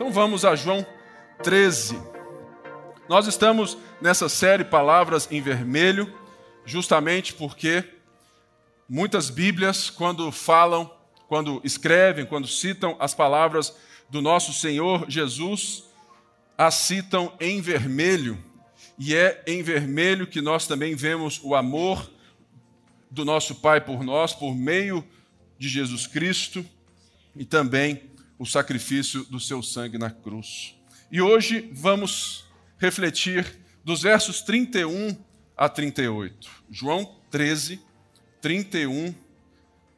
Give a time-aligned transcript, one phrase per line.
[0.00, 0.86] Então vamos a João
[1.42, 2.00] 13.
[3.06, 6.10] Nós estamos nessa série Palavras em Vermelho,
[6.64, 7.84] justamente porque
[8.88, 10.90] muitas Bíblias, quando falam,
[11.28, 13.76] quando escrevem, quando citam as palavras
[14.08, 15.84] do nosso Senhor Jesus,
[16.56, 18.42] as citam em vermelho.
[18.98, 22.10] E é em vermelho que nós também vemos o amor
[23.10, 25.06] do nosso Pai por nós, por meio
[25.58, 26.64] de Jesus Cristo,
[27.36, 28.09] e também
[28.40, 30.74] o sacrifício do seu sangue na cruz.
[31.12, 32.46] E hoje vamos
[32.78, 33.44] refletir
[33.84, 35.14] dos versos 31
[35.54, 36.50] a 38.
[36.70, 37.78] João 13,
[38.40, 39.14] 31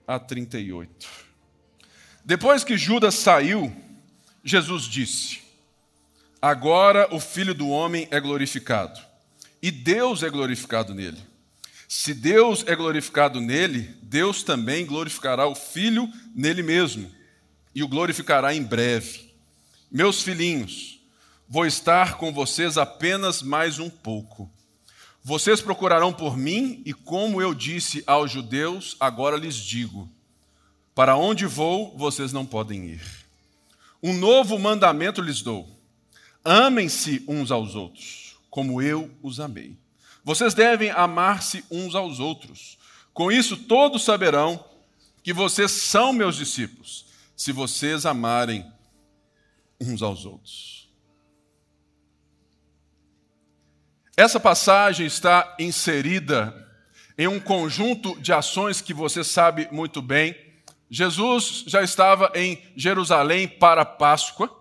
[0.09, 1.09] a 38.
[2.25, 3.73] Depois que Judas saiu,
[4.43, 5.43] Jesus disse:
[6.41, 9.01] Agora o Filho do Homem é glorificado,
[9.63, 11.23] e Deus é glorificado nele.
[11.87, 17.22] Se Deus é glorificado nele, Deus também glorificará o Filho nele mesmo
[17.75, 19.33] e o glorificará em breve.
[19.91, 21.01] Meus filhinhos,
[21.48, 24.51] vou estar com vocês apenas mais um pouco.
[25.25, 30.09] Vocês procurarão por mim, e como eu disse aos judeus, agora lhes digo:
[30.95, 33.03] para onde vou, vocês não podem ir.
[34.03, 35.69] Um novo mandamento lhes dou:
[36.45, 39.77] amem-se uns aos outros, como eu os amei.
[40.25, 42.78] Vocês devem amar-se uns aos outros.
[43.15, 44.65] Com isso, todos saberão
[45.23, 48.70] que vocês são meus discípulos se vocês amarem
[49.80, 50.83] uns aos outros.
[54.16, 56.55] Essa passagem está inserida
[57.16, 60.36] em um conjunto de ações que você sabe muito bem.
[60.91, 64.55] Jesus já estava em Jerusalém para Páscoa.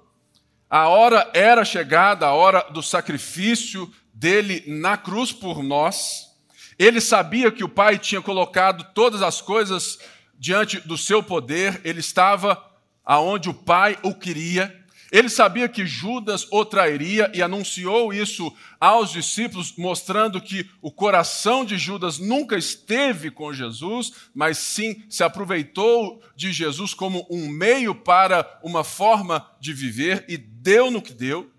[0.70, 6.30] A hora era chegada, a hora do sacrifício dele na cruz por nós.
[6.80, 10.00] Ele sabia que o Pai tinha colocado todas as coisas
[10.42, 12.60] diante do seu poder, ele estava
[13.06, 14.76] aonde o pai o queria.
[15.12, 21.64] Ele sabia que Judas o trairia e anunciou isso aos discípulos, mostrando que o coração
[21.64, 27.94] de Judas nunca esteve com Jesus, mas sim se aproveitou de Jesus como um meio
[27.94, 31.52] para uma forma de viver e deu no que deu.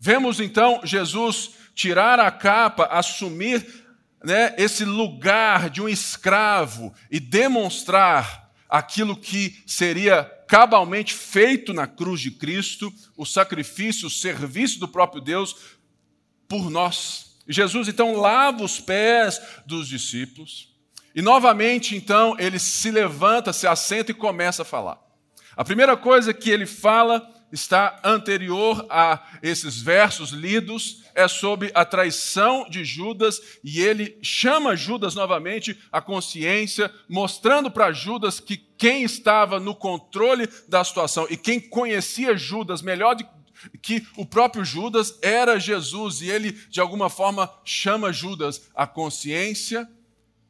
[0.00, 3.83] Vemos então Jesus tirar a capa, assumir
[4.24, 12.20] né, esse lugar de um escravo e demonstrar aquilo que seria cabalmente feito na cruz
[12.20, 15.56] de Cristo, o sacrifício, o serviço do próprio Deus
[16.48, 17.36] por nós.
[17.48, 20.74] Jesus então lava os pés dos discípulos
[21.14, 24.98] e novamente então ele se levanta, se assenta e começa a falar.
[25.56, 31.84] A primeira coisa que ele fala está anterior a esses versos lidos, é sobre a
[31.84, 39.04] traição de Judas, e ele chama Judas novamente à consciência, mostrando para Judas que quem
[39.04, 43.24] estava no controle da situação e quem conhecia Judas melhor de,
[43.80, 49.88] que o próprio Judas era Jesus, e ele, de alguma forma, chama Judas à consciência,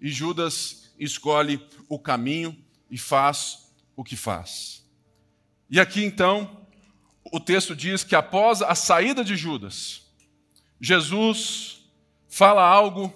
[0.00, 2.56] e Judas escolhe o caminho
[2.90, 4.84] e faz o que faz.
[5.70, 6.63] E aqui então,
[7.32, 10.02] o texto diz que após a saída de Judas,
[10.80, 11.84] Jesus
[12.28, 13.12] fala algo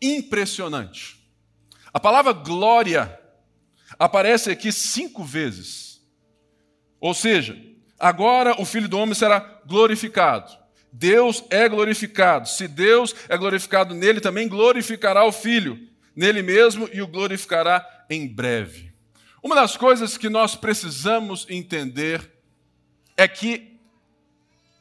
[0.00, 1.16] impressionante.
[1.92, 3.18] A palavra glória
[3.98, 6.00] aparece aqui cinco vezes.
[7.00, 7.56] Ou seja,
[7.98, 10.52] agora o Filho do Homem será glorificado.
[10.92, 12.48] Deus é glorificado.
[12.48, 15.78] Se Deus é glorificado nele, também glorificará o Filho,
[16.14, 18.92] nele mesmo, e o glorificará em breve.
[19.42, 22.31] Uma das coisas que nós precisamos entender
[23.16, 23.78] é que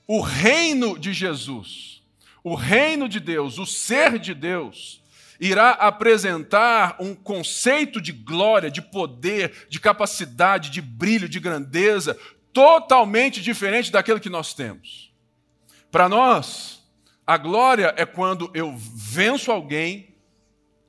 [0.07, 2.01] o reino de Jesus,
[2.43, 5.01] o reino de Deus, o ser de Deus,
[5.39, 12.17] irá apresentar um conceito de glória, de poder, de capacidade, de brilho, de grandeza,
[12.53, 15.11] totalmente diferente daquilo que nós temos.
[15.89, 16.83] Para nós,
[17.25, 20.15] a glória é quando eu venço alguém,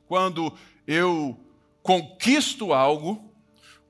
[0.06, 0.53] quando
[0.87, 1.39] eu
[1.83, 3.33] conquisto algo,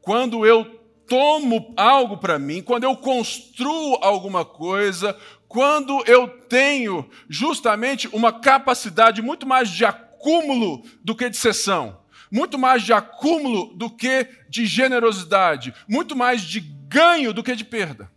[0.01, 0.82] quando eu
[1.13, 5.15] tomo algo para mim, quando eu construo alguma coisa,
[5.47, 11.99] quando eu tenho justamente uma capacidade muito mais de acúmulo do que de cessão,
[12.31, 17.65] muito mais de acúmulo do que de generosidade, muito mais de ganho do que de
[17.67, 18.11] perda.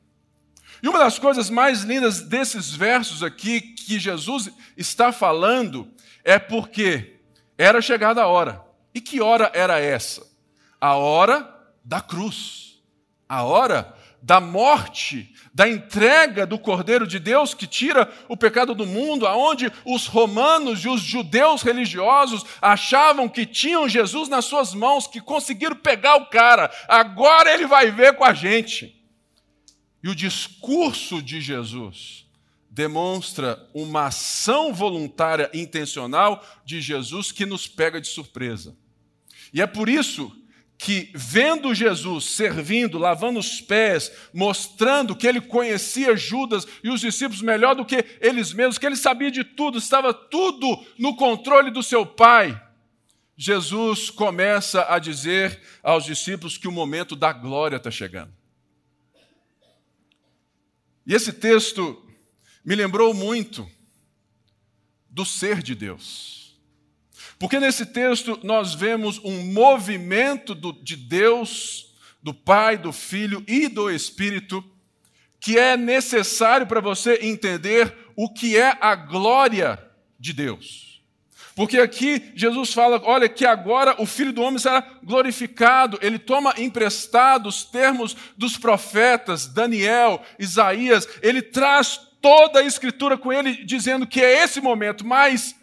[0.81, 5.91] E uma das coisas mais lindas desses versos aqui que Jesus está falando
[6.23, 7.17] é porque
[7.57, 8.61] era chegada a hora.
[8.93, 10.25] E que hora era essa?
[10.79, 11.53] A hora
[11.83, 12.64] da cruz
[13.27, 18.85] a hora da morte, da entrega do Cordeiro de Deus que tira o pecado do
[18.85, 25.05] mundo, aonde os romanos e os judeus religiosos achavam que tinham Jesus nas suas mãos,
[25.05, 28.99] que conseguiram pegar o cara, agora ele vai ver com a gente.
[30.03, 32.25] E o discurso de Jesus
[32.69, 38.75] demonstra uma ação voluntária intencional de Jesus que nos pega de surpresa.
[39.53, 40.35] E é por isso
[40.77, 47.41] que, vendo Jesus servindo, lavando os pés, mostrando que ele conhecia Judas e os discípulos
[47.41, 51.81] melhor do que eles mesmos, que ele sabia de tudo, estava tudo no controle do
[51.81, 52.61] seu Pai,
[53.37, 58.33] Jesus começa a dizer aos discípulos que o momento da glória está chegando.
[61.05, 62.01] E esse texto
[62.63, 63.69] me lembrou muito
[65.09, 66.44] do ser de Deus.
[67.37, 73.67] Porque nesse texto nós vemos um movimento do, de Deus, do Pai, do Filho e
[73.67, 74.63] do Espírito,
[75.39, 79.79] que é necessário para você entender o que é a glória
[80.19, 80.85] de Deus.
[81.55, 85.97] Porque aqui Jesus fala: olha, que agora o Filho do Homem será glorificado.
[86.01, 93.31] Ele toma emprestado os termos dos profetas, Daniel, Isaías, ele traz toda a escritura com
[93.31, 95.55] ele, dizendo que é esse momento, mas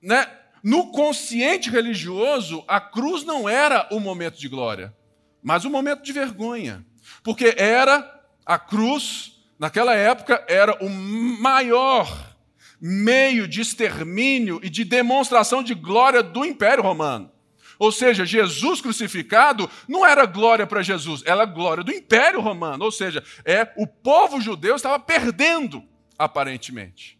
[0.00, 0.28] né,
[0.62, 4.94] no consciente religioso, a cruz não era o momento de glória,
[5.42, 6.84] mas o momento de vergonha.
[7.22, 8.12] Porque era
[8.44, 12.36] a cruz, naquela época, era o maior
[12.80, 17.30] meio de extermínio e de demonstração de glória do Império Romano.
[17.78, 22.84] Ou seja, Jesus crucificado não era glória para Jesus, era glória do Império Romano.
[22.84, 25.82] Ou seja, é o povo judeu estava perdendo,
[26.18, 27.18] aparentemente.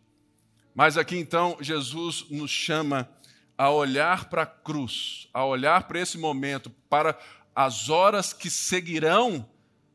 [0.74, 3.08] Mas aqui então Jesus nos chama
[3.56, 7.18] a olhar para a cruz, a olhar para esse momento, para
[7.54, 9.48] as horas que seguirão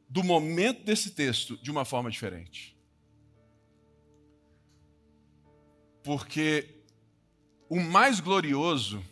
[0.09, 2.75] do momento desse texto de uma forma diferente.
[6.03, 6.81] Porque
[7.69, 9.03] o mais glorioso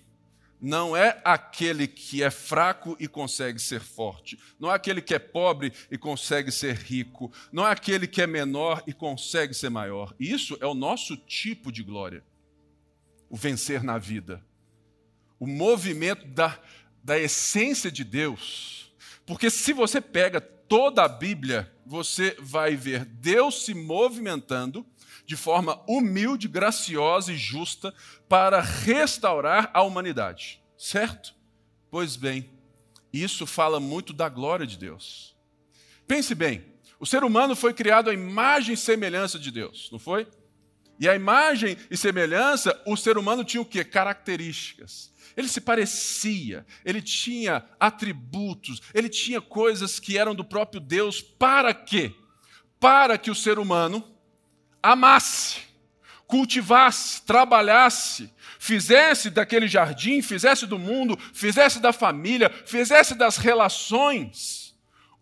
[0.59, 5.19] não é aquele que é fraco e consegue ser forte, não é aquele que é
[5.19, 10.13] pobre e consegue ser rico, não é aquele que é menor e consegue ser maior.
[10.19, 12.23] Isso é o nosso tipo de glória
[13.29, 14.43] o vencer na vida.
[15.39, 16.59] O movimento da,
[17.03, 18.93] da essência de Deus.
[19.25, 24.85] Porque se você pega toda a Bíblia, você vai ver Deus se movimentando
[25.25, 27.93] de forma humilde, graciosa e justa
[28.27, 30.61] para restaurar a humanidade.
[30.77, 31.35] Certo?
[31.91, 32.49] Pois bem,
[33.13, 35.35] isso fala muito da glória de Deus.
[36.07, 36.65] Pense bem,
[36.99, 40.27] o ser humano foi criado à imagem e semelhança de Deus, não foi?
[40.99, 43.83] E a imagem e semelhança, o ser humano tinha o quê?
[43.83, 45.11] Características.
[45.37, 51.21] Ele se parecia, ele tinha atributos, ele tinha coisas que eram do próprio Deus.
[51.21, 52.13] Para quê?
[52.79, 54.03] Para que o ser humano
[54.83, 55.61] amasse,
[56.27, 64.69] cultivasse, trabalhasse, fizesse daquele jardim, fizesse do mundo, fizesse da família, fizesse das relações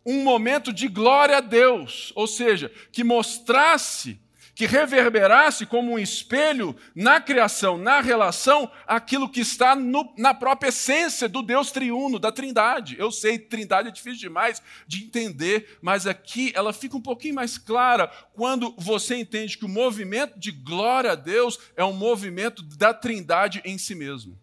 [0.09, 4.18] um momento de glória a Deus, ou seja, que mostrasse
[4.57, 10.69] que reverberasse como um espelho na criação, na relação, aquilo que está no, na própria
[10.69, 12.95] essência do Deus triuno, da Trindade.
[12.98, 17.59] Eu sei, Trindade é difícil demais de entender, mas aqui ela fica um pouquinho mais
[17.59, 22.95] clara quando você entende que o movimento de glória a Deus é um movimento da
[22.95, 24.39] Trindade em si mesmo.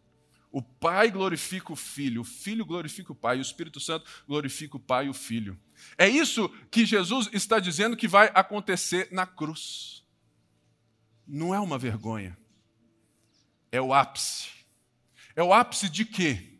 [0.53, 4.81] O Pai glorifica o Filho, o Filho glorifica o Pai, o Espírito Santo glorifica o
[4.81, 5.59] Pai e o Filho.
[5.99, 10.04] É isso que Jesus está dizendo que vai acontecer na cruz
[11.27, 12.37] não é uma vergonha,
[13.71, 14.49] é o ápice.
[15.37, 16.59] É o ápice de quê?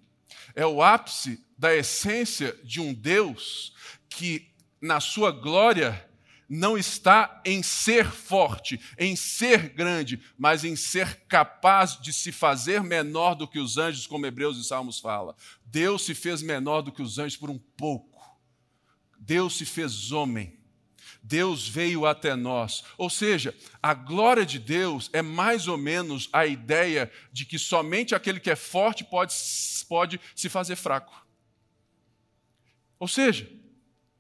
[0.55, 3.73] É o ápice da essência de um Deus
[4.09, 6.09] que, na sua glória,
[6.49, 12.83] não está em ser forte, em ser grande, mas em ser capaz de se fazer
[12.83, 15.37] menor do que os anjos, como Hebreus e Salmos fala.
[15.65, 18.23] Deus se fez menor do que os anjos por um pouco.
[19.19, 20.59] Deus se fez homem
[21.27, 22.85] Deus veio até nós.
[22.99, 28.15] Ou seja, a glória de Deus é mais ou menos a ideia de que somente
[28.15, 29.35] aquele que é forte pode,
[29.89, 31.27] pode se fazer fraco.
[33.01, 33.51] Ou seja,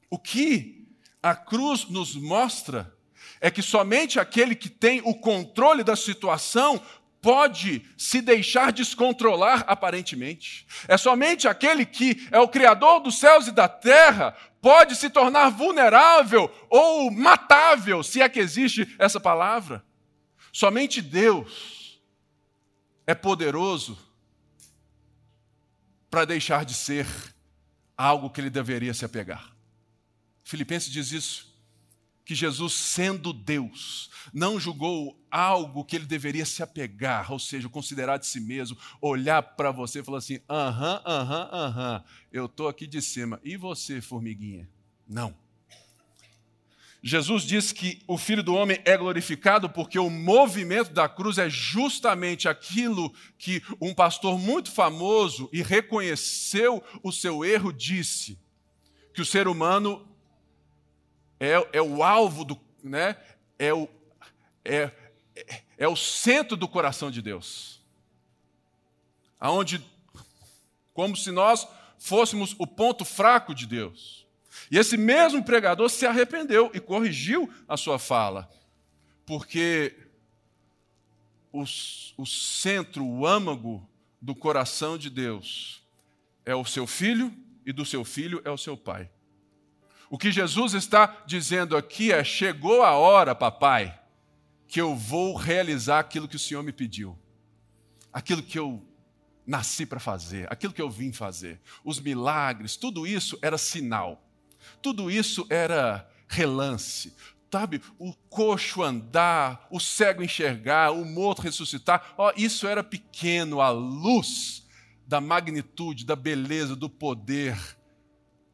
[0.08, 0.88] o que
[1.22, 2.96] a cruz nos mostra
[3.38, 6.80] é que somente aquele que tem o controle da situação
[7.20, 10.66] pode se deixar descontrolar aparentemente.
[10.86, 15.50] É somente aquele que é o Criador dos céus e da terra pode se tornar
[15.50, 19.84] vulnerável ou matável, se é que existe essa palavra.
[20.50, 22.00] Somente Deus
[23.06, 23.98] é poderoso
[26.08, 27.06] para deixar de ser
[27.94, 29.54] algo que ele deveria se apegar.
[30.42, 31.54] Filipenses diz isso
[32.24, 38.18] que Jesus, sendo Deus, não julgou algo que ele deveria se apegar, ou seja, considerar
[38.18, 42.86] de si mesmo, olhar para você e falar assim: aham, aham, aham, eu estou aqui
[42.86, 43.40] de cima.
[43.44, 44.68] E você, formiguinha?
[45.08, 45.34] Não.
[47.06, 51.50] Jesus diz que o Filho do Homem é glorificado porque o movimento da cruz é
[51.50, 58.38] justamente aquilo que um pastor muito famoso e reconheceu o seu erro disse:
[59.12, 60.06] que o ser humano
[61.38, 62.58] é, é o alvo do.
[62.82, 63.16] Né,
[63.58, 63.88] é, o,
[64.64, 64.90] é,
[65.76, 67.82] é o centro do coração de Deus.
[69.38, 69.84] Aonde,
[70.92, 71.66] como se nós
[71.98, 74.26] fôssemos o ponto fraco de Deus.
[74.70, 78.50] E esse mesmo pregador se arrependeu e corrigiu a sua fala,
[79.26, 79.94] porque
[81.52, 81.62] o,
[82.16, 83.88] o centro, o âmago
[84.20, 85.82] do coração de Deus
[86.44, 87.32] é o seu filho
[87.64, 89.10] e do seu filho é o seu pai.
[90.10, 93.98] O que Jesus está dizendo aqui é: chegou a hora, papai,
[94.66, 97.18] que eu vou realizar aquilo que o Senhor me pediu,
[98.12, 98.82] aquilo que eu
[99.46, 101.60] nasci para fazer, aquilo que eu vim fazer.
[101.84, 104.22] Os milagres, tudo isso era sinal.
[104.80, 107.14] Tudo isso era relance.
[107.52, 113.70] Sabe, o coxo andar, o cego enxergar, o morto ressuscitar, ó, isso era pequeno à
[113.70, 114.66] luz
[115.06, 117.56] da magnitude, da beleza, do poder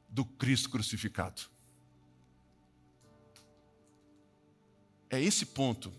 [0.07, 1.43] do Cristo crucificado.
[5.11, 5.93] É esse ponto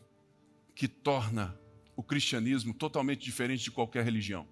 [0.74, 1.60] que torna
[1.96, 4.48] o cristianismo totalmente diferente de qualquer religião.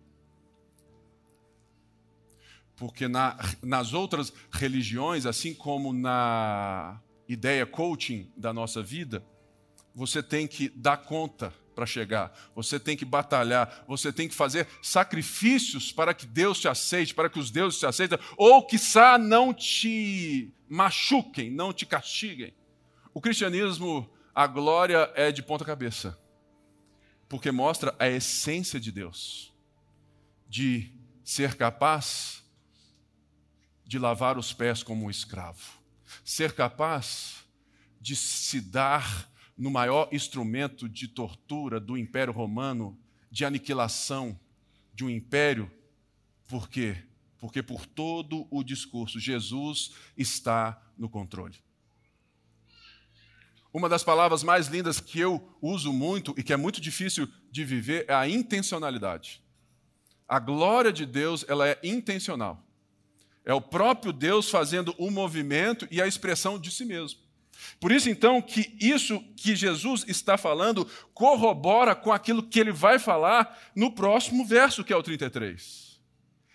[2.76, 9.26] Porque na, nas outras religiões, assim como na ideia coaching da nossa vida,
[9.96, 14.68] você tem que dar conta para chegar, você tem que batalhar, você tem que fazer
[14.82, 19.54] sacrifícios para que Deus te aceite, para que os deuses te aceitem, ou quiçá não
[19.54, 22.54] te machuquem, não te castiguem.
[23.14, 24.10] O cristianismo,
[24.40, 26.18] a glória é de ponta cabeça,
[27.28, 29.54] porque mostra a essência de Deus,
[30.48, 30.94] de
[31.26, 32.42] ser capaz
[33.84, 35.78] de lavar os pés como um escravo,
[36.24, 37.46] ser capaz
[38.00, 42.98] de se dar no maior instrumento de tortura do Império Romano,
[43.30, 44.40] de aniquilação
[44.94, 45.70] de um império.
[46.48, 46.96] Por quê?
[47.40, 51.62] Porque por todo o discurso, Jesus está no controle.
[53.74, 57.64] Uma das palavras mais lindas que eu uso muito e que é muito difícil de
[57.64, 59.44] viver é a intencionalidade.
[60.28, 62.64] A glória de Deus, ela é intencional.
[63.46, 67.20] É o próprio Deus fazendo o movimento e a expressão de si mesmo.
[67.80, 72.98] Por isso, então, que isso que Jesus está falando corrobora com aquilo que ele vai
[72.98, 76.00] falar no próximo verso, que é o 33.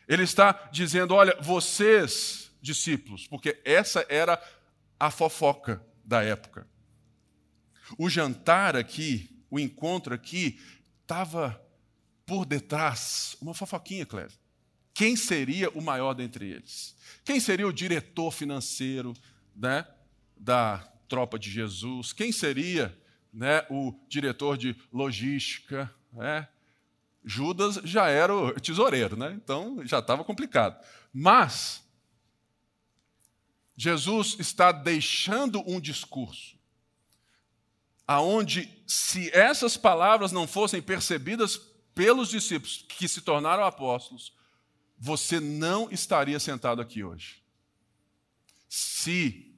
[0.09, 4.42] Ele está dizendo: olha, vocês, discípulos, porque essa era
[4.99, 6.66] a fofoca da época.
[7.99, 10.61] O jantar aqui, o encontro aqui,
[11.03, 11.61] estava
[12.26, 14.33] por detrás, uma fofoquinha, Cléber
[14.95, 16.97] quem seria o maior dentre eles?
[17.25, 19.12] Quem seria o diretor financeiro
[19.55, 19.85] né,
[20.37, 22.12] da tropa de Jesus?
[22.12, 22.97] Quem seria
[23.33, 25.93] né, o diretor de logística?
[26.12, 26.49] Né?
[27.25, 29.33] Judas já era o tesoureiro, né?
[29.35, 30.81] então já estava complicado.
[31.12, 31.85] Mas
[33.76, 36.57] Jesus está deixando um discurso
[38.06, 41.56] aonde se essas palavras não fossem percebidas
[41.94, 44.32] pelos discípulos que se tornaram apóstolos,
[44.99, 47.42] você não estaria sentado aqui hoje.
[48.68, 49.54] Se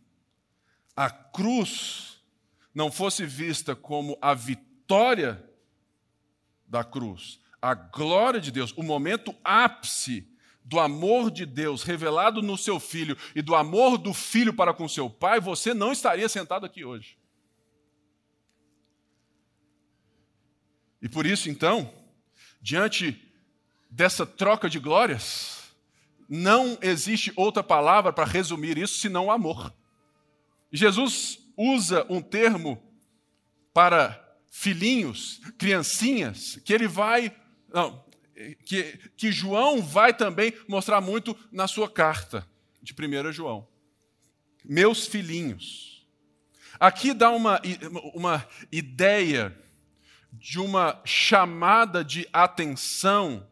[0.94, 2.20] a cruz
[2.74, 5.42] não fosse vista como a vitória
[6.66, 10.28] da cruz, a glória de Deus, o momento ápice
[10.64, 14.88] do amor de Deus revelado no seu filho e do amor do filho para com
[14.88, 17.16] seu pai, você não estaria sentado aqui hoje.
[21.06, 21.94] E por isso, então,
[22.60, 23.16] diante
[23.88, 25.72] dessa troca de glórias,
[26.28, 29.72] não existe outra palavra para resumir isso senão amor.
[30.72, 32.82] Jesus usa um termo
[33.72, 34.20] para
[34.50, 37.32] filhinhos, criancinhas, que ele vai.
[37.72, 38.04] Não,
[38.64, 42.44] que, que João vai também mostrar muito na sua carta
[42.82, 43.68] de 1 João.
[44.64, 46.04] Meus filhinhos.
[46.80, 47.62] Aqui dá uma,
[48.12, 49.56] uma ideia
[50.38, 53.46] de uma chamada de atenção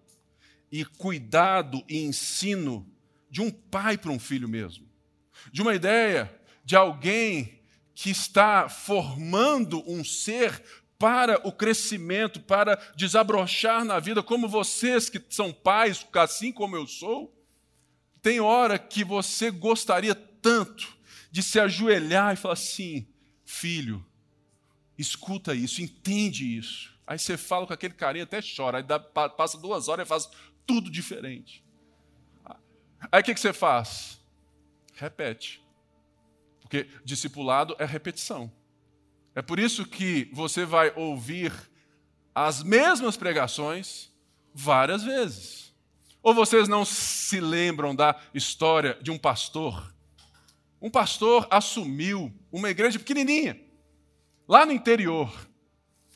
[0.71, 2.87] e cuidado e ensino
[3.31, 4.89] de um pai para um filho mesmo.
[5.53, 6.33] De uma ideia
[6.65, 7.61] de alguém
[7.95, 10.63] que está formando um ser
[10.99, 16.87] para o crescimento, para desabrochar na vida, como vocês que são pais, assim como eu
[16.87, 17.33] sou.
[18.23, 20.97] Tem hora que você gostaria tanto
[21.31, 23.07] de se ajoelhar e falar assim:
[23.45, 24.05] filho,
[24.99, 26.95] escuta isso, entende isso.
[27.07, 30.29] Aí você fala com aquele carinha, até chora, aí dá, passa duas horas e faz
[30.67, 31.65] tudo diferente.
[33.13, 34.21] Aí o que, que você faz?
[34.95, 35.63] Repete.
[36.61, 38.51] Porque discipulado é repetição.
[39.35, 41.53] É por isso que você vai ouvir
[42.35, 44.11] as mesmas pregações
[44.55, 45.75] várias vezes.
[46.23, 49.95] Ou vocês não se lembram da história de um pastor?
[50.81, 53.61] Um pastor assumiu uma igreja pequenininha,
[54.47, 55.33] lá no interior.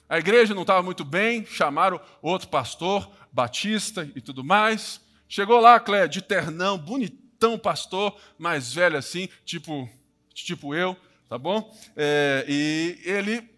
[0.08, 5.00] A igreja não estava muito bem, chamaram outro pastor, batista e tudo mais.
[5.28, 9.88] Chegou lá, Clé, de ternão, bonitão pastor, mais velho assim, tipo,
[10.32, 10.97] tipo eu,
[11.28, 11.75] tá bom?
[11.94, 13.49] É, e ele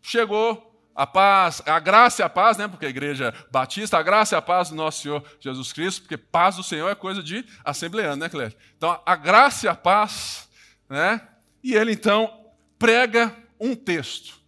[0.00, 2.66] chegou, a paz, a graça e a paz, né?
[2.66, 6.16] Porque a igreja batista, a graça e a paz do nosso Senhor Jesus Cristo, porque
[6.16, 8.56] paz do Senhor é coisa de assembleano, né, Cléber?
[8.76, 10.48] Então, a graça e a paz,
[10.88, 11.20] né?
[11.62, 14.38] E ele então prega um texto.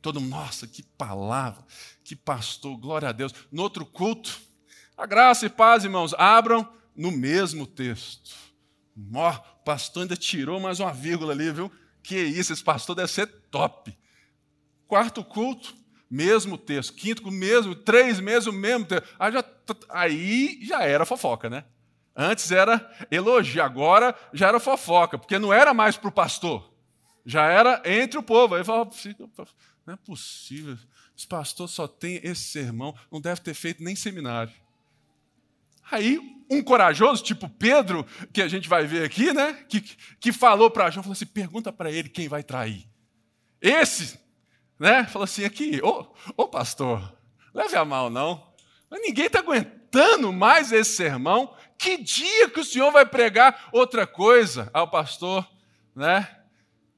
[0.00, 1.64] Todo mundo, nossa, que palavra,
[2.02, 3.32] que pastor, glória a Deus.
[3.50, 4.40] No outro culto,
[4.96, 8.34] a graça e paz, irmãos, abram no mesmo texto.
[8.96, 11.70] O pastor ainda tirou mais uma vírgula ali, viu?
[12.02, 13.96] Que isso, esse pastor deve ser top.
[14.86, 15.74] Quarto culto,
[16.10, 16.92] mesmo texto.
[16.94, 17.74] Quinto, mesmo.
[17.74, 19.08] Três meses, o mesmo texto.
[19.18, 19.44] Aí já,
[19.88, 21.64] aí já era fofoca, né?
[22.14, 26.71] Antes era elogio, agora já era fofoca, porque não era mais para o pastor,
[27.24, 28.54] já era entre o povo.
[28.54, 28.90] Aí falava,
[29.86, 30.76] não é possível,
[31.16, 34.52] esse pastor só tem esse sermão, não deve ter feito nem seminário.
[35.90, 36.18] Aí,
[36.50, 39.52] um corajoso, tipo Pedro, que a gente vai ver aqui, né?
[39.68, 42.88] Que, que falou para João, falou assim: pergunta para ele quem vai trair.
[43.60, 44.22] Esse
[44.82, 45.04] né?
[45.04, 46.04] Falou assim aqui, ô,
[46.36, 47.16] ô pastor,
[47.54, 48.52] leve a mal não.
[48.90, 51.54] Ninguém está aguentando mais esse sermão.
[51.78, 54.68] Que dia que o senhor vai pregar outra coisa?
[54.74, 55.48] Ao pastor,
[55.94, 56.28] né?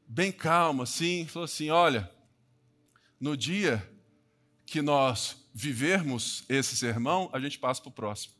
[0.06, 2.11] Bem calmo, assim, falou assim: olha,
[3.18, 3.90] no dia
[4.66, 8.34] que nós vivermos esse sermão, a gente passa para o próximo.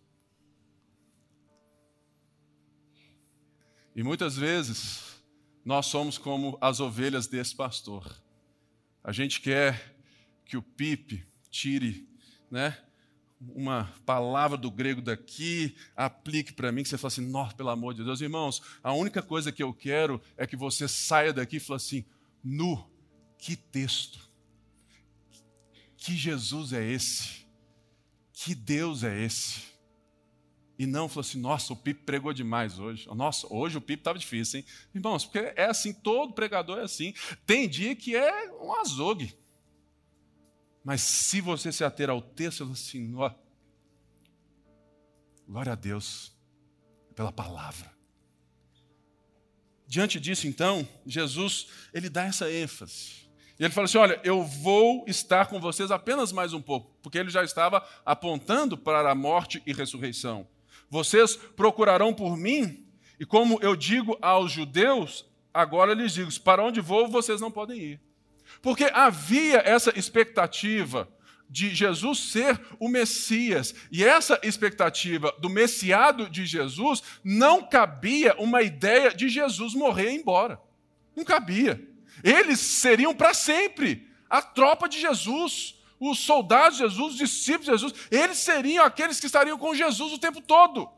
[3.95, 5.23] E muitas vezes
[5.65, 8.21] nós somos como as ovelhas desse pastor.
[9.03, 9.97] A gente quer
[10.45, 12.09] que o Pipe tire
[12.51, 12.77] né,
[13.55, 17.95] uma palavra do grego daqui, aplique para mim, que você fala assim, nossa, pelo amor
[17.95, 18.21] de Deus.
[18.21, 22.05] Irmãos, a única coisa que eu quero é que você saia daqui e fale assim,
[22.43, 22.89] nu,
[23.39, 24.31] que texto,
[25.97, 27.47] que Jesus é esse,
[28.33, 29.75] que Deus é esse.
[30.79, 33.07] E não falou assim, nossa, o Pipe pregou demais hoje.
[33.15, 34.67] Nossa, hoje o Pipe estava difícil, hein?
[34.93, 37.15] Irmãos, porque é assim, todo pregador é assim.
[37.47, 39.37] Tem dia que é um azogue.
[40.85, 43.31] Mas se você se ater ao texto, assim, ó,
[45.49, 46.37] glória a Deus
[47.15, 47.91] pela palavra.
[49.87, 53.25] Diante disso, então, Jesus, ele dá essa ênfase.
[53.59, 57.19] E ele fala assim: Olha, eu vou estar com vocês apenas mais um pouco, porque
[57.19, 60.47] ele já estava apontando para a morte e ressurreição.
[60.91, 62.87] Vocês procurarão por mim,
[63.19, 67.79] e como eu digo aos judeus, agora lhes digo: para onde vou, vocês não podem
[67.79, 68.01] ir.
[68.63, 71.09] Porque havia essa expectativa
[71.49, 78.63] de Jesus ser o Messias, e essa expectativa do Messiado de Jesus não cabia uma
[78.63, 80.61] ideia de Jesus morrer e ir embora.
[81.15, 81.81] Não cabia.
[82.23, 87.71] Eles seriam para sempre a tropa de Jesus os soldados de Jesus, os discípulos de
[87.73, 90.91] Jesus, eles seriam aqueles que estariam com Jesus o tempo todo.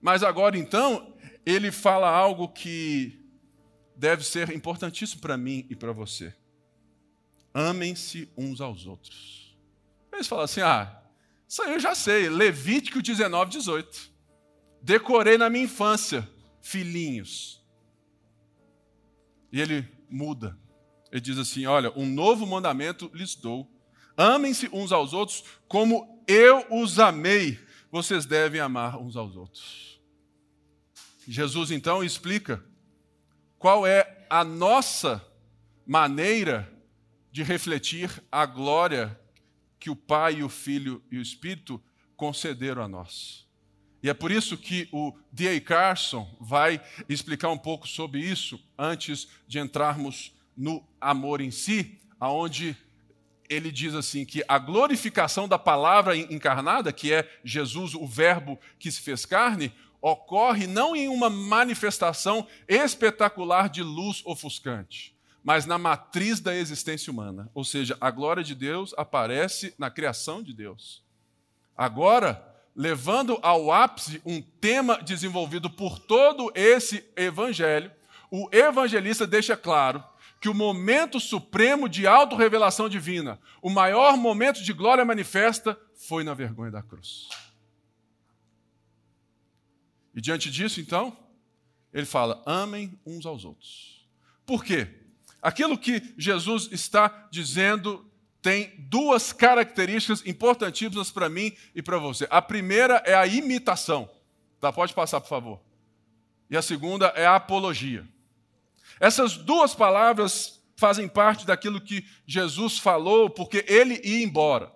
[0.00, 3.21] Mas agora então, ele fala algo que
[4.02, 6.34] deve ser importantíssimo para mim e para você.
[7.54, 9.56] Amem-se uns aos outros.
[10.12, 11.00] Eles falam assim: ah,
[11.48, 14.10] isso aí eu já sei, Levítico 19, 18.
[14.82, 16.28] Decorei na minha infância,
[16.60, 17.64] filhinhos.
[19.52, 20.58] E ele muda.
[21.12, 23.70] Ele diz assim: Olha, um novo mandamento lhes dou.
[24.16, 27.56] Amem-se uns aos outros como eu os amei.
[27.88, 30.02] Vocês devem amar uns aos outros.
[31.24, 32.64] Jesus então explica
[33.62, 35.24] qual é a nossa
[35.86, 36.68] maneira
[37.30, 39.16] de refletir a glória
[39.78, 41.80] que o Pai, o Filho e o Espírito
[42.16, 43.46] concederam a nós.
[44.02, 45.60] E é por isso que o D.A.
[45.60, 52.76] Carson vai explicar um pouco sobre isso antes de entrarmos no amor em si, aonde
[53.48, 58.90] ele diz assim que a glorificação da palavra encarnada, que é Jesus, o verbo que
[58.90, 59.72] se fez carne,
[60.02, 67.48] ocorre não em uma manifestação espetacular de luz ofuscante, mas na matriz da existência humana.
[67.54, 71.04] Ou seja, a glória de Deus aparece na criação de Deus.
[71.76, 77.90] Agora, levando ao ápice um tema desenvolvido por todo esse evangelho,
[78.28, 80.02] o evangelista deixa claro
[80.40, 86.34] que o momento supremo de autorrevelação divina, o maior momento de glória manifesta, foi na
[86.34, 87.28] vergonha da cruz.
[90.14, 91.16] E diante disso, então,
[91.92, 94.06] Ele fala: amem uns aos outros.
[94.44, 94.88] Por quê?
[95.40, 98.08] Aquilo que Jesus está dizendo
[98.40, 102.26] tem duas características importantíssimas para mim e para você.
[102.28, 104.10] A primeira é a imitação.
[104.60, 105.60] Tá, pode passar, por favor.
[106.50, 108.06] E a segunda é a apologia.
[109.00, 114.72] Essas duas palavras fazem parte daquilo que Jesus falou, porque ele ia embora.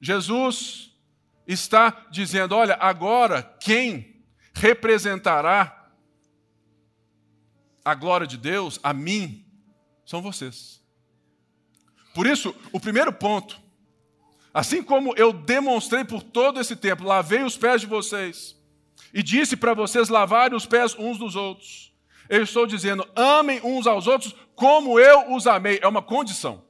[0.00, 0.92] Jesus
[1.46, 4.15] está dizendo: olha, agora quem
[4.56, 5.90] representará
[7.84, 9.44] a glória de Deus, a mim,
[10.04, 10.82] são vocês.
[12.14, 13.60] Por isso, o primeiro ponto,
[14.52, 18.56] assim como eu demonstrei por todo esse tempo, lavei os pés de vocês
[19.12, 21.92] e disse para vocês lavarem os pés uns dos outros,
[22.28, 25.78] eu estou dizendo, amem uns aos outros como eu os amei.
[25.80, 26.64] É uma condição.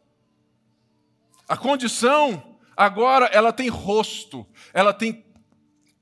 [1.49, 4.45] A condição, agora, ela tem rosto,
[4.75, 5.26] ela tem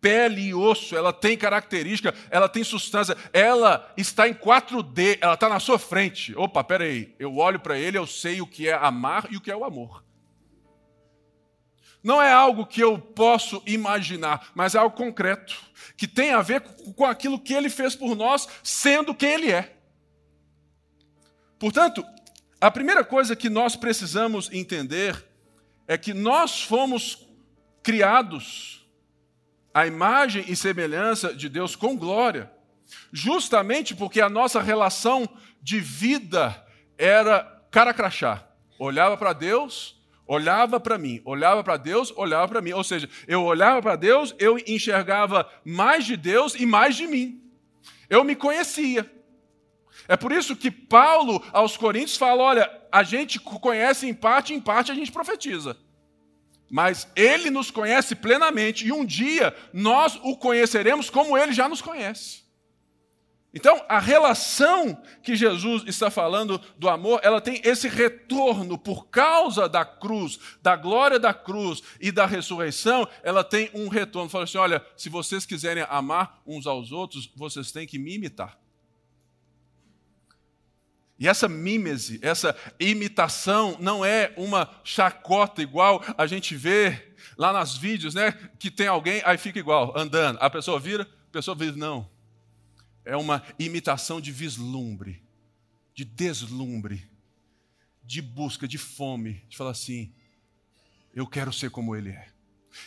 [0.05, 5.49] pele e osso, ela tem característica, ela tem substância, ela está em 4D, ela está
[5.49, 6.37] na sua frente.
[6.37, 9.51] Opa, peraí, eu olho para ele, eu sei o que é amar e o que
[9.51, 10.05] é o amor.
[12.03, 15.57] Não é algo que eu posso imaginar, mas é algo concreto,
[15.97, 19.75] que tem a ver com aquilo que ele fez por nós, sendo quem ele é.
[21.59, 22.05] Portanto,
[22.61, 25.25] a primeira coisa que nós precisamos entender
[25.89, 27.27] é que nós fomos
[27.83, 28.84] criados
[29.75, 32.49] a imagem e semelhança de Deus com glória,
[33.13, 35.29] justamente porque a nossa relação
[35.61, 36.65] de vida
[36.97, 38.47] era cara crachá.
[38.79, 42.73] Olhava para Deus, olhava para mim, olhava para Deus, olhava para mim.
[42.73, 47.43] Ou seja, eu olhava para Deus, eu enxergava mais de Deus e mais de mim.
[48.09, 49.11] Eu me conhecia.
[50.07, 54.61] É por isso que Paulo aos Coríntios fala: olha, a gente conhece em parte, em
[54.61, 55.77] parte a gente profetiza
[56.75, 61.81] mas ele nos conhece plenamente e um dia nós o conheceremos como ele já nos
[61.81, 62.43] conhece.
[63.55, 69.69] Então, a relação que Jesus está falando do amor, ela tem esse retorno por causa
[69.69, 74.29] da cruz, da glória da cruz e da ressurreição, ela tem um retorno.
[74.29, 78.59] Fala assim: olha, se vocês quiserem amar uns aos outros, vocês têm que me imitar.
[81.19, 87.77] E essa mímese, essa imitação, não é uma chacota igual a gente vê lá nas
[87.77, 88.33] vídeos, né?
[88.59, 90.39] Que tem alguém, aí fica igual, andando.
[90.41, 92.11] A pessoa vira, a pessoa vira, não.
[93.05, 95.23] É uma imitação de vislumbre,
[95.95, 97.09] de deslumbre,
[98.03, 100.13] de busca, de fome, de falar assim:
[101.15, 102.29] eu quero ser como ele é.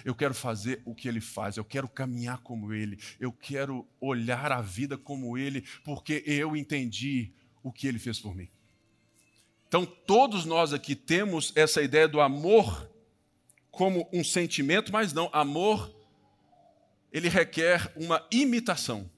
[0.03, 4.51] Eu quero fazer o que ele faz, eu quero caminhar como ele, eu quero olhar
[4.51, 7.31] a vida como ele, porque eu entendi
[7.63, 8.49] o que ele fez por mim.
[9.67, 12.89] Então, todos nós aqui temos essa ideia do amor
[13.69, 15.93] como um sentimento, mas não, amor,
[17.11, 19.09] ele requer uma imitação.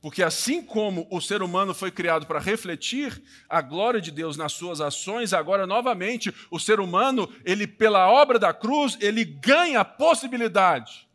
[0.00, 4.52] Porque assim como o ser humano foi criado para refletir a glória de Deus nas
[4.52, 9.84] suas ações, agora novamente o ser humano, ele pela obra da cruz, ele ganha a
[9.84, 11.08] possibilidade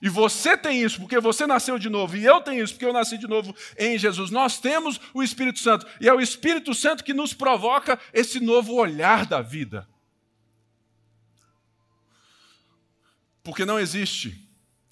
[0.00, 2.92] e você tem isso porque você nasceu de novo, e eu tenho isso porque eu
[2.92, 4.30] nasci de novo em Jesus.
[4.30, 8.74] Nós temos o Espírito Santo, e é o Espírito Santo que nos provoca esse novo
[8.74, 9.88] olhar da vida.
[13.42, 14.48] Porque não existe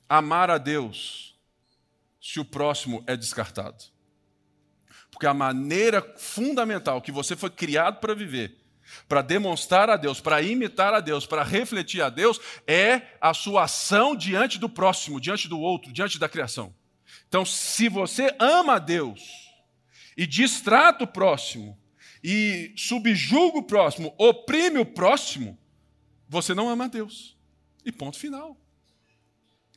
[0.08, 1.36] amar a Deus
[2.20, 3.84] se o próximo é descartado.
[5.10, 8.65] Porque a maneira fundamental que você foi criado para viver
[9.08, 13.64] para demonstrar a Deus, para imitar a Deus, para refletir a Deus, é a sua
[13.64, 16.74] ação diante do próximo, diante do outro, diante da criação.
[17.28, 19.20] Então, se você ama a Deus
[20.16, 21.78] e distrata o próximo,
[22.28, 25.56] e subjuga o próximo, oprime o próximo,
[26.28, 27.36] você não ama a Deus.
[27.84, 28.56] E ponto final.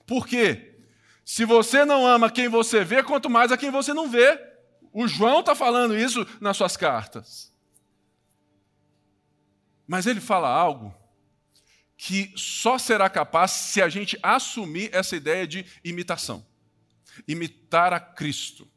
[0.08, 0.80] Por quê?
[1.24, 4.39] Se você não ama quem você vê, quanto mais a quem você não vê.
[4.91, 7.49] O João está falando isso nas suas cartas.
[9.89, 10.93] Mas ele fala algo
[11.97, 16.45] que só será capaz se a gente assumir essa ideia de imitação.
[17.28, 18.69] Imitar a Cristo.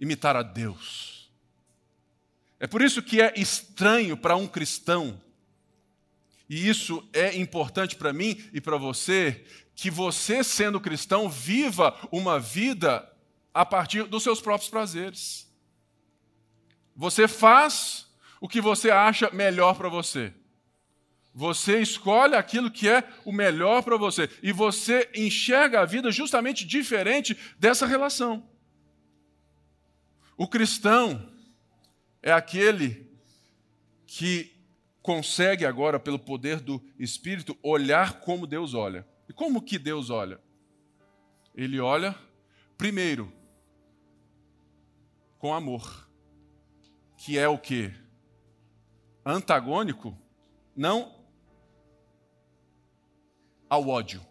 [0.00, 1.30] Imitar a Deus.
[2.58, 5.20] É por isso que é estranho para um cristão,
[6.48, 9.44] e isso é importante para mim e para você,
[9.74, 13.06] que você, sendo cristão, viva uma vida
[13.52, 15.46] a partir dos seus próprios prazeres.
[16.96, 18.06] Você faz
[18.40, 20.32] o que você acha melhor para você.
[21.34, 24.30] Você escolhe aquilo que é o melhor para você.
[24.42, 28.48] E você enxerga a vida justamente diferente dessa relação.
[30.36, 31.28] O cristão
[32.22, 33.10] é aquele
[34.06, 34.54] que
[35.02, 39.06] consegue agora, pelo poder do Espírito, olhar como Deus olha.
[39.28, 40.40] E como que Deus olha?
[41.54, 42.14] Ele olha,
[42.78, 43.32] primeiro,
[45.38, 46.08] com amor,
[47.18, 47.92] que é o que?
[49.24, 50.16] Antagônico,
[50.76, 51.14] não
[53.68, 54.24] ao ódio,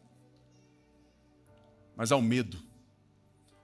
[1.95, 2.61] mas ao medo.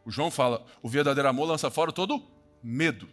[0.06, 2.24] O João fala: o verdadeiro amor lança fora todo
[2.64, 3.08] medo.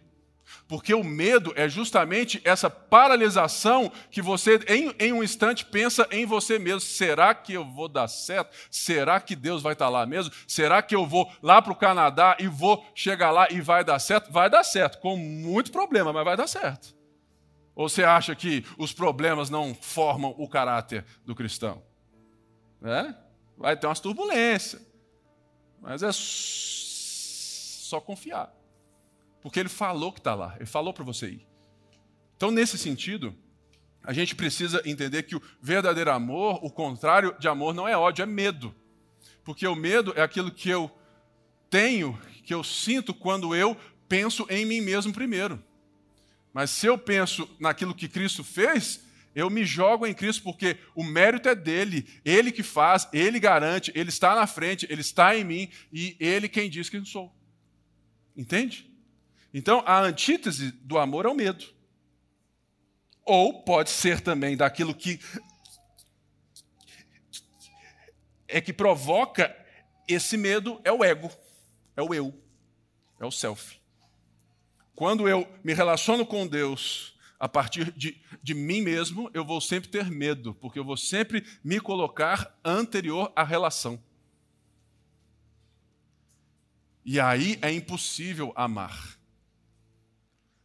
[0.67, 6.25] Porque o medo é justamente essa paralisação que você, em, em, um instante, pensa em
[6.25, 6.79] você mesmo.
[6.79, 8.55] Será que eu vou dar certo?
[8.71, 10.33] Será que Deus vai estar lá mesmo?
[10.47, 13.99] Será que eu vou lá para o Canadá e vou chegar lá e vai dar
[13.99, 14.31] certo?
[14.31, 16.96] Vai dar certo, com muito problema, mas vai dar certo.
[17.77, 21.83] Ou você acha que os problemas não formam o caráter do cristão?
[22.81, 23.13] É?
[23.55, 24.81] Vai ter umas turbulências,
[25.79, 28.51] mas é só confiar.
[29.43, 31.47] Porque ele falou que está lá, ele falou para você ir.
[32.35, 33.35] Então, nesse sentido,
[34.03, 38.23] a gente precisa entender que o verdadeiro amor, o contrário de amor, não é ódio,
[38.23, 38.73] é medo.
[39.43, 40.89] Porque o medo é aquilo que eu
[41.69, 43.77] tenho, que eu sinto quando eu
[44.09, 45.63] penso em mim mesmo primeiro.
[46.57, 48.99] Mas se eu penso naquilo que Cristo fez,
[49.35, 53.91] eu me jogo em Cristo porque o mérito é dele, ele que faz, ele garante,
[53.93, 57.31] ele está na frente, ele está em mim e ele quem diz que eu sou.
[58.35, 58.91] Entende?
[59.53, 61.63] Então, a antítese do amor é o medo.
[63.23, 65.19] Ou pode ser também daquilo que
[68.47, 69.55] é que provoca
[70.07, 71.31] esse medo é o ego,
[71.95, 72.33] é o eu,
[73.19, 73.77] é o self.
[74.97, 79.87] Quando eu me relaciono com Deus a partir de, de mim mesmo, eu vou sempre
[79.89, 84.01] ter medo, porque eu vou sempre me colocar anterior à relação.
[87.05, 89.19] E aí é impossível amar.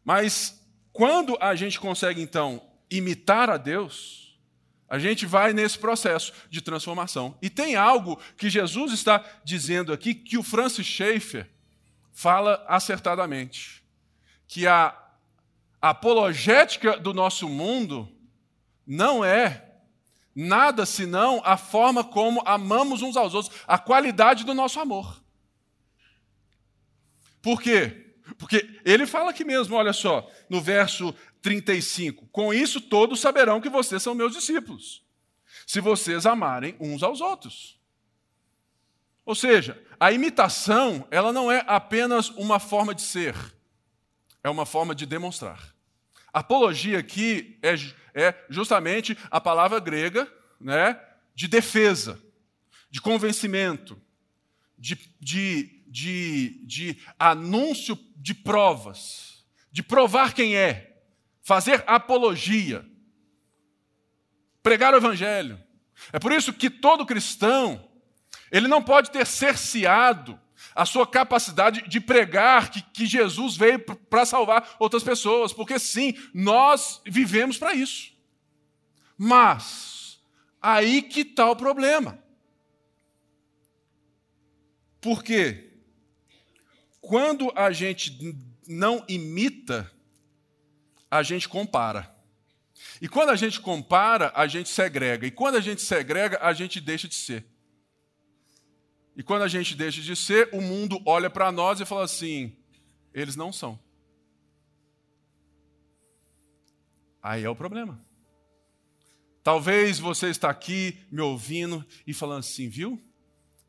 [0.03, 4.35] Mas quando a gente consegue, então, imitar a Deus,
[4.89, 7.37] a gente vai nesse processo de transformação.
[7.43, 11.51] E tem algo que Jesus está dizendo aqui que o Francis Schaeffer
[12.15, 13.82] fala acertadamente:
[14.53, 14.95] que a
[15.81, 18.07] apologética do nosso mundo
[18.87, 19.81] não é
[20.35, 25.23] nada senão a forma como amamos uns aos outros, a qualidade do nosso amor.
[27.41, 28.15] Por quê?
[28.37, 33.71] Porque ele fala aqui mesmo, olha só, no verso 35: Com isso todos saberão que
[33.71, 35.03] vocês são meus discípulos,
[35.67, 37.81] se vocês amarem uns aos outros.
[39.25, 43.35] Ou seja, a imitação, ela não é apenas uma forma de ser,
[44.43, 45.75] é uma forma de demonstrar.
[46.33, 47.75] Apologia aqui é,
[48.15, 50.99] é justamente a palavra grega né,
[51.35, 52.19] de defesa,
[52.91, 54.01] de convencimento,
[54.79, 61.03] de, de de, de anúncio de provas, de provar quem é,
[61.43, 62.83] fazer apologia,
[64.63, 65.63] pregar o evangelho.
[66.15, 67.87] É por isso que todo cristão,
[68.51, 70.41] ele não pode ter cerceado
[70.75, 76.15] a sua capacidade de pregar que, que Jesus veio para salvar outras pessoas, porque sim,
[76.33, 78.13] nós vivemos para isso.
[79.17, 80.21] Mas,
[80.61, 82.19] aí que está o problema.
[85.01, 85.71] Por quê?
[87.01, 89.91] Quando a gente não imita,
[91.11, 92.15] a gente compara.
[93.01, 95.27] E quando a gente compara, a gente segrega.
[95.27, 97.45] E quando a gente segrega, a gente deixa de ser.
[99.17, 102.57] E quando a gente deixa de ser, o mundo olha para nós e fala assim:
[103.13, 103.79] eles não são.
[107.23, 108.05] Aí é o problema.
[109.43, 113.01] Talvez você está aqui me ouvindo e falando assim, viu?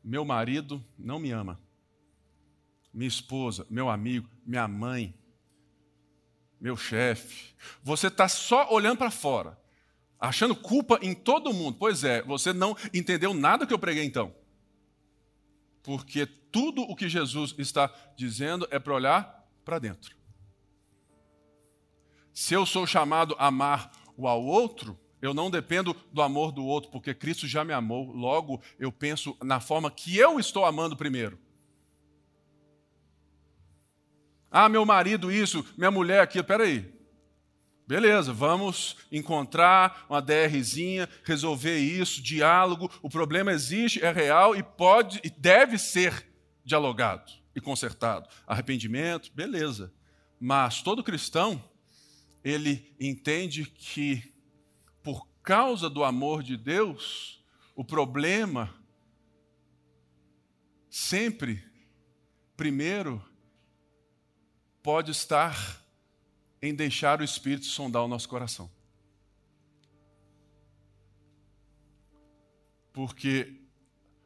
[0.02, 1.60] Meu marido não me ama
[2.94, 5.12] minha esposa, meu amigo, minha mãe,
[6.60, 7.52] meu chefe.
[7.82, 9.58] Você está só olhando para fora,
[10.18, 11.76] achando culpa em todo mundo.
[11.76, 14.32] Pois é, você não entendeu nada que eu preguei então.
[15.84, 20.16] Porque tudo o que Jesus está dizendo é para olhar para dentro.
[22.32, 26.64] Se eu sou chamado a amar o ao outro, eu não dependo do amor do
[26.64, 28.10] outro, porque Cristo já me amou.
[28.12, 31.38] Logo, eu penso na forma que eu estou amando primeiro.
[34.50, 36.44] Ah, meu marido isso, minha mulher aquilo.
[36.44, 36.93] Peraí.
[37.86, 42.90] Beleza, vamos encontrar uma DRzinha, resolver isso, diálogo.
[43.02, 46.26] O problema existe, é real e pode e deve ser
[46.64, 48.28] dialogado e consertado.
[48.46, 49.92] Arrependimento, beleza.
[50.40, 51.62] Mas todo cristão,
[52.42, 54.32] ele entende que
[55.02, 57.44] por causa do amor de Deus,
[57.76, 58.74] o problema
[60.88, 61.62] sempre
[62.56, 63.22] primeiro
[64.82, 65.83] pode estar
[66.64, 68.70] em deixar o Espírito sondar o nosso coração.
[72.90, 73.60] Porque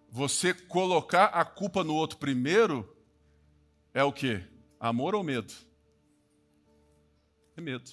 [0.08, 2.96] você colocar a culpa no outro primeiro
[3.92, 4.40] é o que?
[4.78, 5.52] Amor ou medo?
[7.56, 7.90] É medo.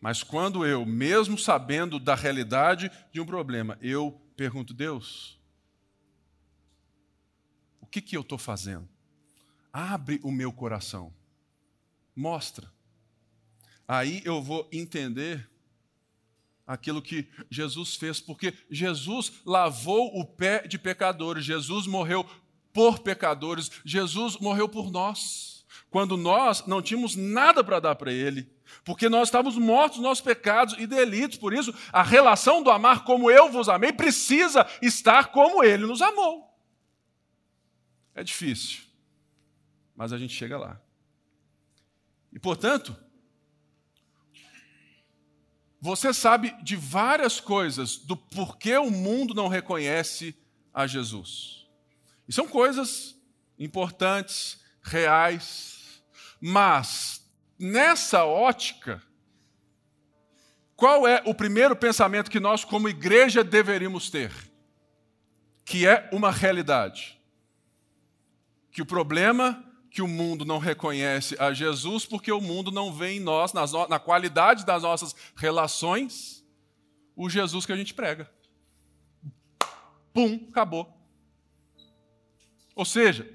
[0.00, 5.38] Mas quando eu, mesmo sabendo da realidade de um problema, eu pergunto, Deus,
[7.82, 8.88] o que, que eu estou fazendo?
[9.70, 11.19] Abre o meu coração.
[12.14, 12.70] Mostra.
[13.86, 15.50] Aí eu vou entender
[16.70, 22.24] aquilo que Jesus fez, porque Jesus lavou o pé de pecadores, Jesus morreu
[22.72, 28.48] por pecadores, Jesus morreu por nós, quando nós não tínhamos nada para dar para Ele,
[28.84, 33.02] porque nós estávamos mortos nos nossos pecados e delitos, por isso a relação do amar
[33.02, 36.48] como eu vos amei precisa estar como Ele nos amou.
[38.14, 38.82] É difícil,
[39.96, 40.80] mas a gente chega lá.
[42.32, 42.96] E portanto,
[45.80, 50.36] você sabe de várias coisas do porquê o mundo não reconhece
[50.72, 51.66] a Jesus.
[52.28, 53.16] E são coisas
[53.58, 56.02] importantes, reais,
[56.40, 57.26] mas
[57.58, 59.02] nessa ótica,
[60.76, 64.32] qual é o primeiro pensamento que nós, como igreja, deveríamos ter?
[65.64, 67.20] Que é uma realidade.
[68.70, 73.12] Que o problema que o mundo não reconhece a Jesus porque o mundo não vê
[73.12, 76.44] em nós, na qualidade das nossas relações,
[77.16, 78.30] o Jesus que a gente prega.
[80.14, 80.96] Pum, acabou.
[82.74, 83.28] Ou seja,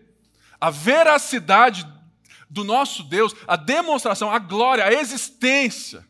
[0.59, 1.85] a veracidade
[2.49, 6.07] do nosso Deus, a demonstração, a glória, a existência,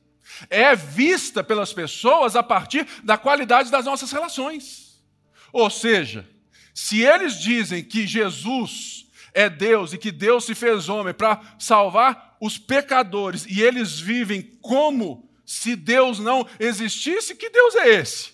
[0.50, 5.04] é vista pelas pessoas a partir da qualidade das nossas relações.
[5.52, 6.30] Ou seja,
[6.74, 8.95] se eles dizem que Jesus
[9.36, 14.42] é Deus e que Deus se fez homem para salvar os pecadores e eles vivem
[14.62, 18.34] como se Deus não existisse, que Deus é esse?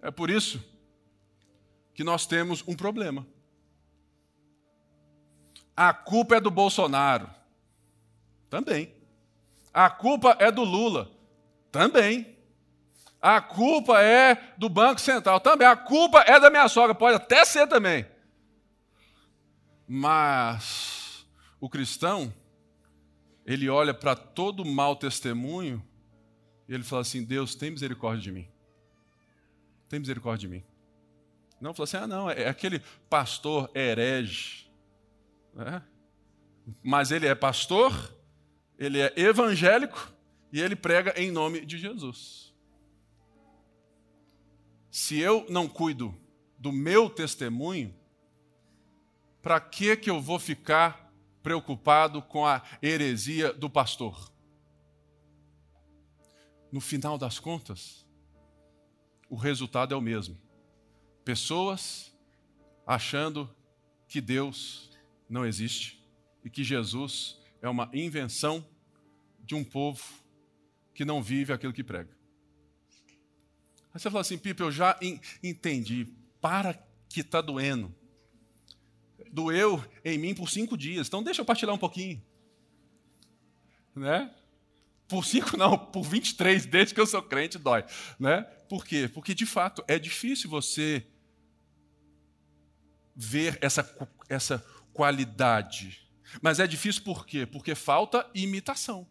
[0.00, 0.64] É por isso
[1.94, 3.24] que nós temos um problema.
[5.76, 7.30] A culpa é do Bolsonaro.
[8.48, 8.92] Também.
[9.72, 11.10] A culpa é do Lula.
[11.70, 12.36] Também.
[13.20, 15.40] A culpa é do Banco Central.
[15.40, 15.66] Também.
[15.66, 16.94] A culpa é da minha sogra.
[16.94, 18.06] Pode até ser também.
[19.86, 21.26] Mas
[21.60, 22.32] o cristão,
[23.44, 25.84] ele olha para todo mau testemunho
[26.68, 28.48] e ele fala assim: Deus, tem misericórdia de mim.
[29.88, 30.64] Tem misericórdia de mim.
[31.60, 34.70] Não fala assim: ah, não, é aquele pastor herege.
[35.54, 35.82] Né?
[36.82, 37.92] Mas ele é pastor,
[38.78, 40.12] ele é evangélico
[40.52, 42.54] e ele prega em nome de Jesus.
[44.90, 46.14] Se eu não cuido
[46.58, 47.94] do meu testemunho,
[49.44, 54.32] para que, que eu vou ficar preocupado com a heresia do pastor?
[56.72, 58.06] No final das contas,
[59.28, 60.40] o resultado é o mesmo.
[61.26, 62.10] Pessoas
[62.86, 63.54] achando
[64.08, 64.90] que Deus
[65.28, 66.02] não existe
[66.42, 68.66] e que Jesus é uma invenção
[69.40, 70.02] de um povo
[70.94, 72.16] que não vive aquilo que prega.
[73.92, 74.98] Aí você fala assim, Pipa, eu já
[75.42, 76.08] entendi.
[76.40, 76.72] Para
[77.10, 77.94] que está doendo
[79.34, 81.08] doeu em mim por cinco dias.
[81.08, 82.22] Então deixa eu partilhar um pouquinho.
[83.94, 84.32] Né?
[85.08, 87.84] Por cinco não, por 23, desde que eu sou crente, dói.
[88.18, 88.42] Né?
[88.68, 89.10] Por quê?
[89.12, 91.04] Porque, de fato, é difícil você
[93.14, 96.08] ver essa, essa qualidade.
[96.40, 97.44] Mas é difícil por quê?
[97.44, 99.06] Porque falta imitação.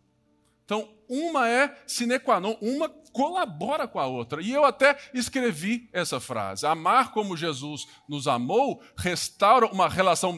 [0.65, 4.41] Então, uma é sine qua non, uma colabora com a outra.
[4.41, 10.37] E eu até escrevi essa frase: Amar como Jesus nos amou restaura uma relação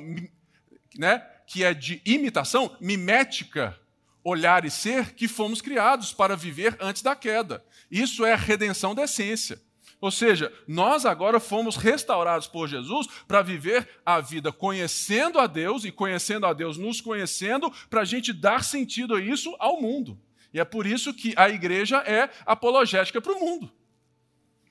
[0.98, 3.80] né, que é de imitação, mimética,
[4.24, 7.64] olhar e ser, que fomos criados para viver antes da queda.
[7.90, 9.62] Isso é a redenção da essência.
[10.02, 15.84] Ou seja, nós agora fomos restaurados por Jesus para viver a vida conhecendo a Deus
[15.86, 20.20] e conhecendo a Deus, nos conhecendo, para a gente dar sentido a isso ao mundo.
[20.54, 23.72] E é por isso que a igreja é apologética para o mundo.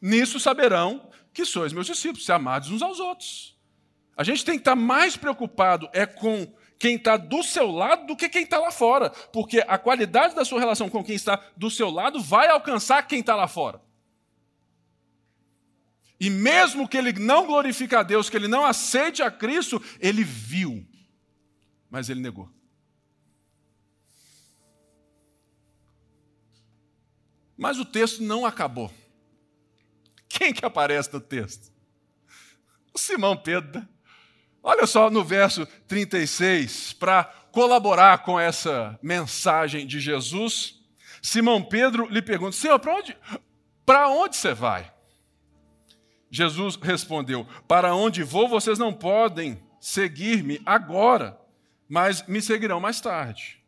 [0.01, 3.55] Nisso saberão que sois meus discípulos, se amados uns aos outros.
[4.17, 6.47] A gente tem que estar mais preocupado é com
[6.79, 10.45] quem está do seu lado do que quem está lá fora, porque a qualidade da
[10.45, 13.81] sua relação com quem está do seu lado vai alcançar quem está lá fora.
[16.25, 20.25] E mesmo que ele não glorifique a Deus, que ele não aceite a Cristo, ele
[20.25, 20.83] viu,
[21.91, 22.49] mas ele negou.
[27.55, 28.91] Mas o texto não acabou.
[30.27, 31.71] Quem que aparece no texto?
[32.95, 33.87] O Simão Pedro.
[34.63, 40.81] Olha só no verso 36, para colaborar com essa mensagem de Jesus,
[41.21, 43.15] Simão Pedro lhe pergunta: Senhor, para onde,
[43.85, 44.94] para onde você vai?
[46.35, 51.41] Jesus respondeu: Para onde vou, vocês não podem seguir-me agora,
[51.89, 53.63] mas me seguirão mais tarde.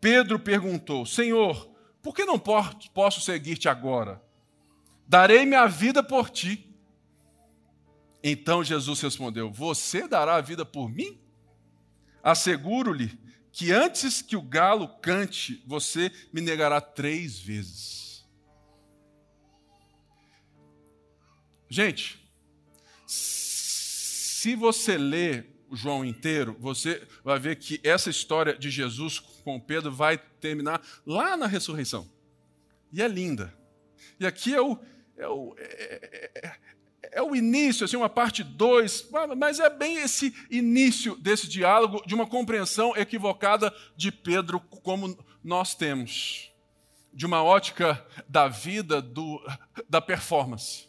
[0.00, 1.70] Pedro perguntou: Senhor,
[2.02, 4.20] por que não posso seguir-te agora?
[5.06, 6.74] Darei minha vida por ti.
[8.20, 11.20] Então Jesus respondeu: Você dará a vida por mim?
[12.20, 13.16] Asseguro-lhe
[13.52, 17.95] que antes que o galo cante, você me negará três vezes.
[21.68, 22.18] Gente,
[23.06, 29.92] se você ler João inteiro, você vai ver que essa história de Jesus com Pedro
[29.92, 32.08] vai terminar lá na ressurreição.
[32.92, 33.52] E é linda.
[34.20, 34.78] E aqui é o,
[35.16, 36.56] é o, é, é,
[37.12, 42.14] é o início, assim, uma parte 2, mas é bem esse início desse diálogo, de
[42.14, 46.52] uma compreensão equivocada de Pedro, como nós temos,
[47.12, 49.42] de uma ótica da vida, do,
[49.88, 50.88] da performance.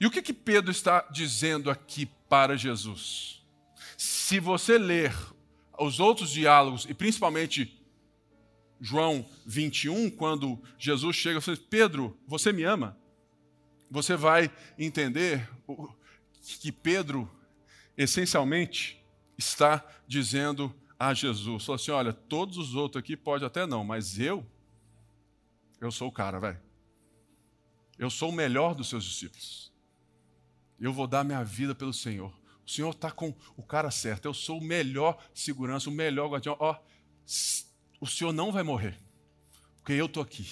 [0.00, 3.44] E o que, que Pedro está dizendo aqui para Jesus?
[3.98, 5.14] Se você ler
[5.78, 7.78] os outros diálogos, e principalmente
[8.80, 12.96] João 21, quando Jesus chega e fala: Pedro, você me ama?
[13.90, 15.46] Você vai entender
[16.60, 17.30] que Pedro,
[17.96, 19.04] essencialmente,
[19.36, 24.18] está dizendo a Jesus: falou assim, olha, todos os outros aqui pode até não, mas
[24.18, 24.46] eu,
[25.78, 26.60] eu sou o cara, velho.
[27.98, 29.69] Eu sou o melhor dos seus discípulos.
[30.80, 32.32] Eu vou dar minha vida pelo Senhor.
[32.66, 34.24] O Senhor está com o cara certo.
[34.24, 36.56] Eu sou o melhor segurança, o melhor guardião.
[36.58, 36.76] Ó,
[38.00, 38.98] o Senhor não vai morrer,
[39.78, 40.48] porque eu estou aqui.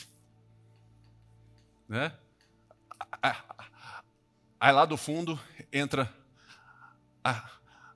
[1.89, 2.13] Né?
[4.61, 5.39] Aí lá do fundo
[5.73, 6.13] entra
[7.25, 7.51] a,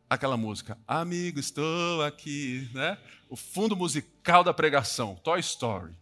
[0.09, 2.99] aquela música, Amigo, estou aqui, né?
[3.28, 5.97] O fundo musical da pregação, Toy Story.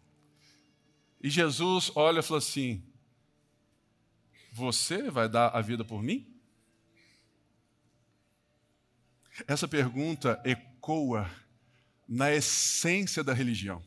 [1.23, 2.83] E Jesus olha e fala assim:
[4.53, 6.27] você vai dar a vida por mim?
[9.47, 11.31] Essa pergunta ecoa
[12.07, 13.83] na essência da religião.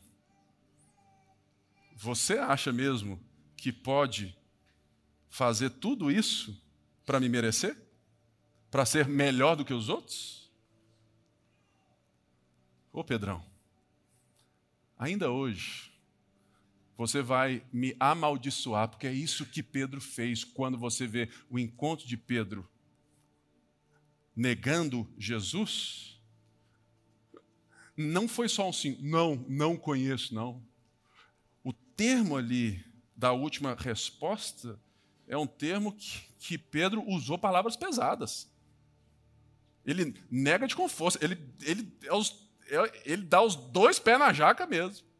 [1.96, 3.20] Você acha mesmo
[3.56, 4.36] que pode
[5.28, 6.60] fazer tudo isso
[7.04, 7.76] para me merecer?
[8.70, 10.50] Para ser melhor do que os outros?
[12.92, 13.44] Ô Pedrão,
[14.98, 15.93] ainda hoje,
[16.96, 22.06] você vai me amaldiçoar, porque é isso que Pedro fez quando você vê o encontro
[22.06, 22.68] de Pedro
[24.34, 26.20] negando Jesus.
[27.96, 30.62] Não foi só um sim, não, não conheço, não.
[31.62, 32.84] O termo ali
[33.16, 34.78] da última resposta
[35.26, 38.50] é um termo que, que Pedro usou palavras pesadas.
[39.84, 44.32] Ele nega de com força, ele, ele, é é, ele dá os dois pés na
[44.32, 45.13] jaca mesmo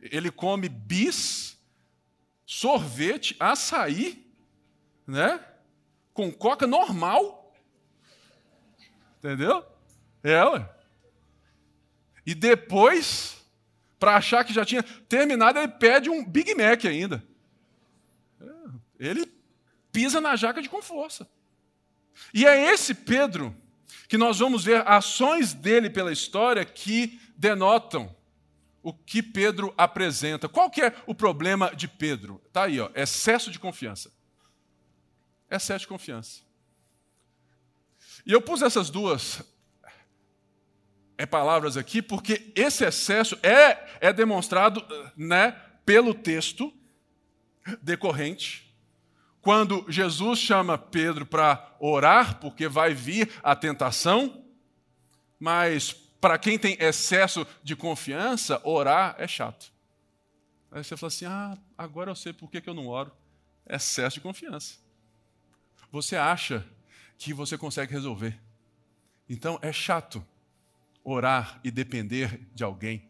[0.00, 1.58] ele come bis,
[2.46, 4.26] sorvete, açaí,
[5.06, 5.44] né?
[6.12, 7.54] Com coca normal.
[9.18, 9.64] Entendeu?
[10.22, 10.68] É, ué.
[12.24, 13.44] E depois,
[13.98, 17.22] para achar que já tinha terminado, ele pede um Big Mac ainda.
[18.98, 19.26] Ele
[19.90, 21.28] pisa na jaca de com força.
[22.32, 23.56] E é esse Pedro
[24.08, 28.14] que nós vamos ver ações dele pela história que denotam
[28.82, 30.48] o que Pedro apresenta.
[30.48, 32.40] Qual que é o problema de Pedro?
[32.46, 34.10] Está aí, ó, excesso de confiança.
[35.50, 36.40] Excesso de confiança.
[38.24, 39.42] E eu pus essas duas
[41.18, 44.84] é, palavras aqui porque esse excesso é, é demonstrado
[45.16, 45.52] né,
[45.84, 46.72] pelo texto
[47.82, 48.74] decorrente.
[49.42, 54.44] Quando Jesus chama Pedro para orar, porque vai vir a tentação,
[55.38, 59.72] mas para quem tem excesso de confiança, orar é chato.
[60.70, 63.12] Aí você fala assim: ah, agora eu sei por que, eu não oro.
[63.66, 64.78] Excesso de confiança.
[65.90, 66.66] Você acha
[67.18, 68.38] que você consegue resolver.
[69.28, 70.24] Então é chato
[71.02, 73.08] orar e depender de alguém.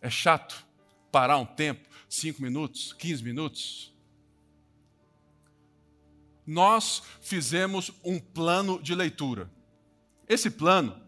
[0.00, 0.66] É chato
[1.12, 3.94] parar um tempo, cinco minutos, quinze minutos.
[6.46, 9.50] Nós fizemos um plano de leitura.
[10.28, 11.03] Esse plano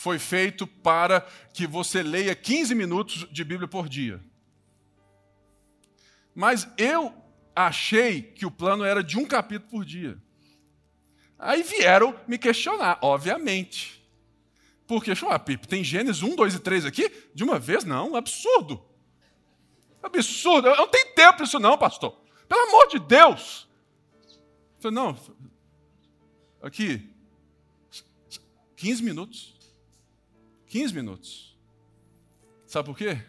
[0.00, 1.20] foi feito para
[1.52, 4.18] que você leia 15 minutos de Bíblia por dia.
[6.34, 7.12] Mas eu
[7.54, 10.16] achei que o plano era de um capítulo por dia.
[11.38, 14.02] Aí vieram me questionar, obviamente.
[14.86, 17.12] Porque, ah, Pipe, tem Gênesis 1, 2 e 3 aqui?
[17.34, 17.84] De uma vez?
[17.84, 18.82] Não, absurdo.
[20.02, 20.68] Absurdo.
[20.68, 22.18] Eu não tenho tempo para isso não, pastor.
[22.48, 23.68] Pelo amor de Deus.
[24.76, 25.20] Eu falei, não,
[26.62, 27.06] aqui,
[28.76, 29.59] 15 minutos.
[30.70, 31.58] 15 minutos.
[32.66, 33.20] Sabe por quê?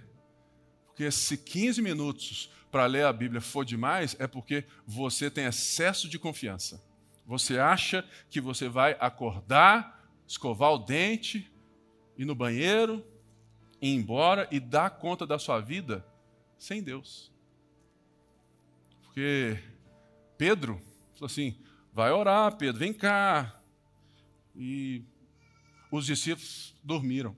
[0.86, 6.08] Porque se 15 minutos para ler a Bíblia for demais, é porque você tem excesso
[6.08, 6.82] de confiança.
[7.26, 10.00] Você acha que você vai acordar
[10.32, 11.52] escovar o dente,
[12.18, 13.06] ir no banheiro,
[13.82, 16.06] ir embora e dar conta da sua vida
[16.58, 17.32] sem Deus.
[19.04, 19.60] Porque
[20.38, 20.82] Pedro
[21.16, 21.58] falou assim:
[21.92, 23.60] vai orar, Pedro, vem cá.
[24.56, 25.04] E
[25.92, 27.36] os discípulos dormiram.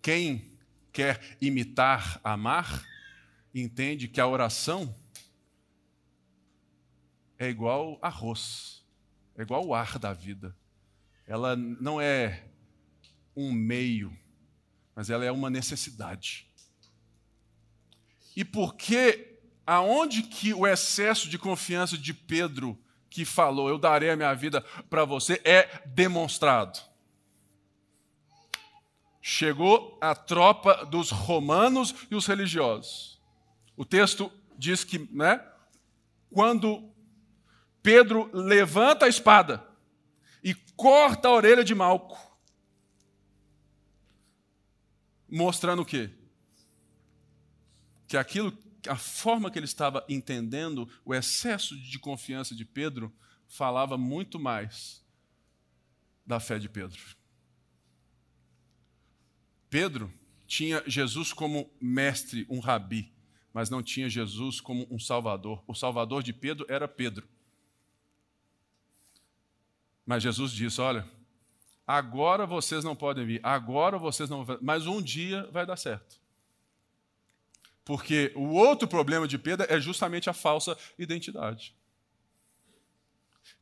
[0.00, 0.52] Quem
[0.92, 2.84] quer imitar amar,
[3.54, 4.94] entende que a oração
[7.38, 8.84] é igual arroz,
[9.36, 10.56] é igual o ar da vida.
[11.26, 12.46] Ela não é
[13.36, 14.16] um meio,
[14.94, 16.48] mas ela é uma necessidade.
[18.36, 22.78] E porque aonde que o excesso de confiança de Pedro
[23.14, 24.60] que falou, eu darei a minha vida
[24.90, 26.80] para você, é demonstrado?
[29.22, 33.22] Chegou a tropa dos romanos e os religiosos.
[33.76, 35.40] O texto diz que, né,
[36.28, 36.92] quando
[37.80, 39.64] Pedro levanta a espada
[40.42, 42.18] e corta a orelha de Malco,
[45.30, 46.10] mostrando o quê?
[48.08, 48.52] Que aquilo,
[48.88, 53.12] a forma que ele estava entendendo, o excesso de confiança de Pedro,
[53.46, 55.04] falava muito mais
[56.26, 57.00] da fé de Pedro.
[59.68, 60.12] Pedro
[60.46, 63.12] tinha Jesus como mestre, um rabi,
[63.52, 65.62] mas não tinha Jesus como um salvador.
[65.66, 67.28] O salvador de Pedro era Pedro.
[70.06, 71.08] Mas Jesus disse: Olha,
[71.86, 76.18] Agora vocês não podem vir, agora vocês não vão, mas um dia vai dar certo.
[77.84, 81.74] Porque o outro problema de Pedro é justamente a falsa identidade.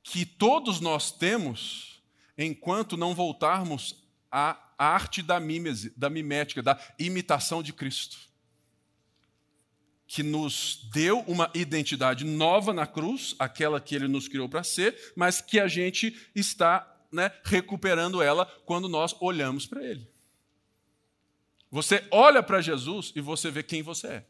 [0.02, 2.02] Que todos nós temos
[2.38, 8.16] enquanto não voltarmos à arte da mímese, da mimética, da imitação de Cristo.
[10.06, 15.12] Que nos deu uma identidade nova na cruz, aquela que ele nos criou para ser,
[15.16, 20.11] mas que a gente está né, recuperando ela quando nós olhamos para Ele.
[21.72, 24.26] Você olha para Jesus e você vê quem você é.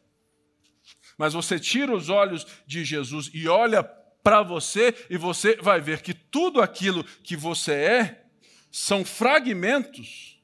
[1.17, 6.01] Mas você tira os olhos de Jesus e olha para você e você vai ver
[6.01, 8.25] que tudo aquilo que você é
[8.71, 10.41] são fragmentos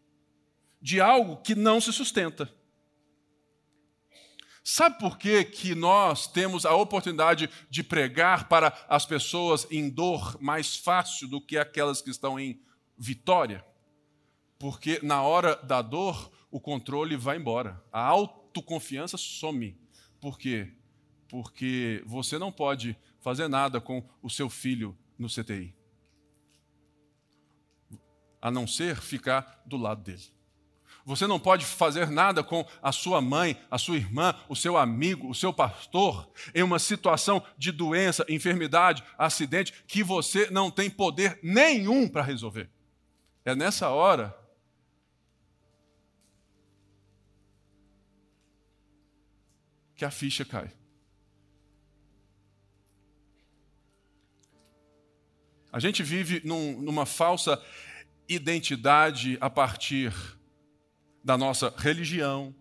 [0.81, 2.53] de algo que não se sustenta.
[4.61, 10.37] Sabe por que, que nós temos a oportunidade de pregar para as pessoas em dor
[10.41, 12.61] mais fácil do que aquelas que estão em
[12.97, 13.65] vitória?
[14.59, 19.77] Porque na hora da dor, o controle vai embora, a autoconfiança some.
[20.19, 20.71] Por quê?
[21.27, 25.75] Porque você não pode fazer nada com o seu filho no CTI,
[28.41, 30.23] a não ser ficar do lado dele.
[31.05, 35.29] Você não pode fazer nada com a sua mãe, a sua irmã, o seu amigo,
[35.29, 41.39] o seu pastor, em uma situação de doença, enfermidade, acidente, que você não tem poder
[41.41, 42.69] nenhum para resolver.
[43.43, 44.38] É nessa hora
[49.99, 50.71] que a ficha cai.
[55.73, 57.61] A gente vive num, numa falsa
[58.29, 60.13] identidade a partir
[61.21, 62.55] da nossa religião,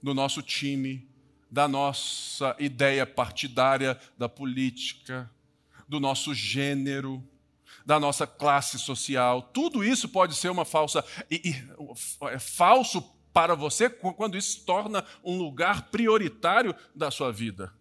[0.00, 1.10] do nosso time,
[1.50, 5.28] da nossa ideia partidária da política,
[5.88, 7.28] do nosso gênero,
[7.84, 9.42] da nossa classe social.
[9.42, 13.02] Tudo isso pode ser uma falsa e, e, é falso
[13.32, 17.72] para você quando isso se torna um lugar prioritário da sua vida.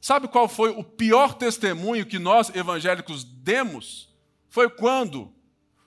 [0.00, 4.08] Sabe qual foi o pior testemunho que nós evangélicos demos?
[4.50, 5.32] Foi quando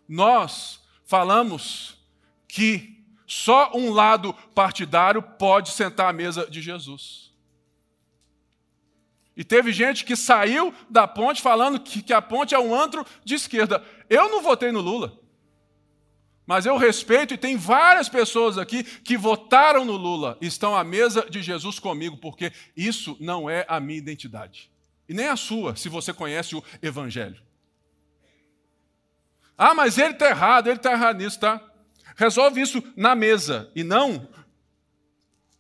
[0.08, 1.98] nós falamos
[2.48, 7.32] que só um lado partidário pode sentar à mesa de Jesus.
[9.36, 13.06] E teve gente que saiu da ponte falando que, que a ponte é um antro
[13.24, 13.86] de esquerda.
[14.10, 15.27] Eu não votei no Lula.
[16.48, 21.30] Mas eu respeito e tem várias pessoas aqui que votaram no Lula estão à mesa
[21.30, 24.72] de Jesus comigo, porque isso não é a minha identidade.
[25.10, 27.44] E nem a sua, se você conhece o Evangelho.
[29.58, 31.62] Ah, mas ele está errado, ele está errado nisso, tá?
[32.16, 34.30] Resolve isso na mesa e não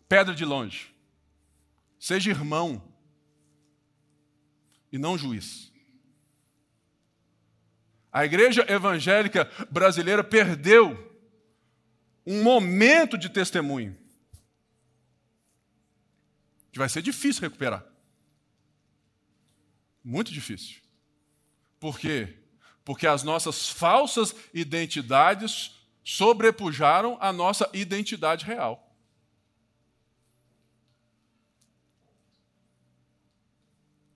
[0.07, 0.95] pedra de longe.
[1.99, 2.81] Seja irmão
[4.89, 5.66] e não juiz.
[8.17, 11.15] A igreja evangélica brasileira perdeu
[12.25, 13.95] um momento de testemunho
[16.71, 17.85] que vai ser difícil recuperar.
[20.03, 20.81] Muito difícil.
[21.79, 22.39] Por quê?
[22.83, 28.97] Porque as nossas falsas identidades sobrepujaram a nossa identidade real.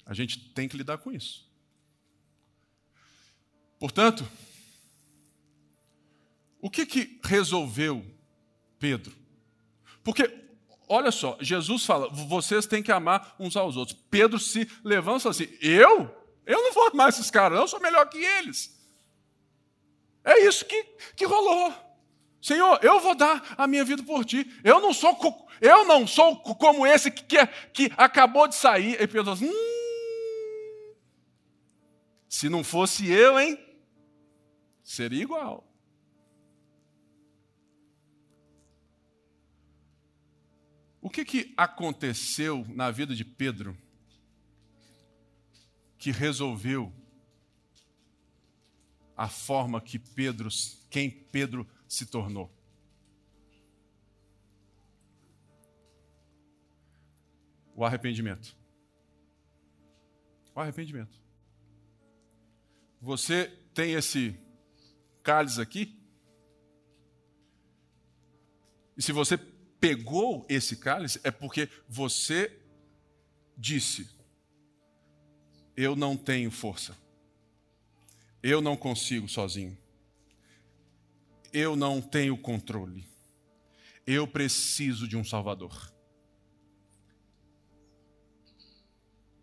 [0.04, 1.51] A gente tem que lidar com isso.
[3.82, 4.24] Portanto,
[6.62, 8.06] O que que resolveu
[8.78, 9.14] Pedro?
[10.04, 10.32] Porque,
[10.88, 13.98] olha só, Jesus fala, vocês têm que amar uns aos outros.
[14.12, 16.16] Pedro se levanta assim, eu?
[16.46, 18.80] Eu não vou amar esses caras, eu sou melhor que eles.
[20.24, 20.84] É isso que,
[21.16, 21.74] que rolou.
[22.40, 24.52] Senhor, eu vou dar a minha vida por ti.
[24.64, 25.18] Eu não sou,
[25.60, 29.02] eu não sou como esse que, que, que acabou de sair.
[29.02, 30.94] E Pedro diz, hum,
[32.30, 33.71] se não fosse eu, hein?
[34.84, 35.72] Seria igual.
[41.02, 43.76] O que, que aconteceu na vida de Pedro
[45.98, 46.94] que resolveu
[49.18, 50.50] a forma que Pedro,
[50.90, 52.52] quem Pedro se tornou?
[57.76, 58.56] O arrependimento.
[60.54, 61.20] O arrependimento.
[63.02, 64.40] Você tem esse
[65.24, 65.98] cálice aqui?
[68.98, 72.60] E se você pegou esse cálice é porque você
[73.58, 74.10] disse:
[75.76, 76.98] Eu não tenho força.
[78.44, 79.78] Eu não consigo sozinho.
[81.54, 83.08] Eu não tenho controle.
[84.06, 85.92] Eu preciso de um Salvador.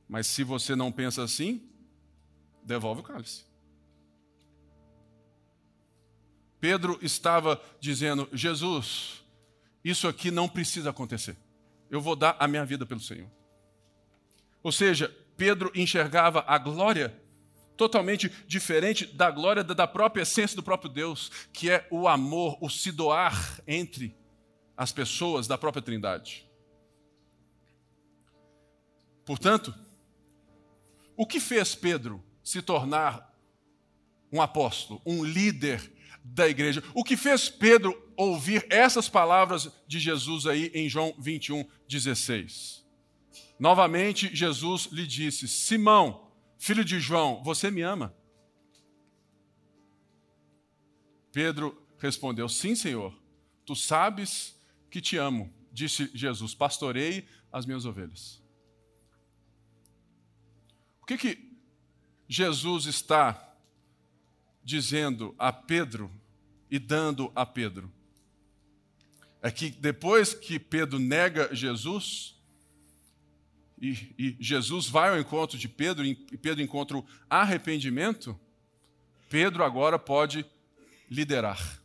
[0.09, 1.69] Mas se você não pensa assim,
[2.65, 3.48] devolve o cálice.
[6.61, 9.25] Pedro estava dizendo: Jesus,
[9.85, 11.37] isso aqui não precisa acontecer.
[11.91, 13.31] Eu vou dar a minha vida pelo Senhor.
[14.63, 17.15] Ou seja, Pedro enxergava a glória
[17.77, 22.69] totalmente diferente da glória da própria essência do próprio Deus, que é o amor, o
[22.69, 24.17] se doar entre
[24.77, 26.45] as pessoas da própria Trindade.
[29.25, 29.75] Portanto,
[31.17, 33.33] o que fez Pedro se tornar
[34.33, 35.93] um apóstolo, um líder
[36.35, 36.83] da igreja?
[36.95, 42.85] O que fez Pedro ouvir essas palavras de Jesus aí em João 21, 16.
[43.59, 48.15] Novamente, Jesus lhe disse: Simão, filho de João, você me ama?
[51.33, 53.17] Pedro respondeu: Sim, Senhor,
[53.65, 54.61] tu sabes
[54.91, 55.53] que te amo.
[55.73, 58.43] Disse Jesus: Pastorei as minhas ovelhas.
[61.01, 61.49] O que, que
[62.29, 63.48] Jesus está
[64.69, 66.11] dizendo a Pedro
[66.71, 67.91] e dando a Pedro?
[69.43, 72.37] é que depois que Pedro nega Jesus,
[73.81, 78.39] e, e, Jesus vai ao encontro de Pedro, e Pedro encontra o arrependimento,
[79.29, 80.45] Pedro agora pode
[81.09, 81.81] liderar.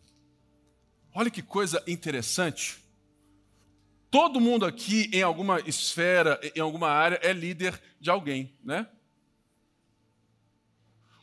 [1.14, 2.80] Olha que coisa interessante.
[4.10, 8.88] Todo mundo aqui, em alguma esfera, em alguma área, é líder de alguém, né?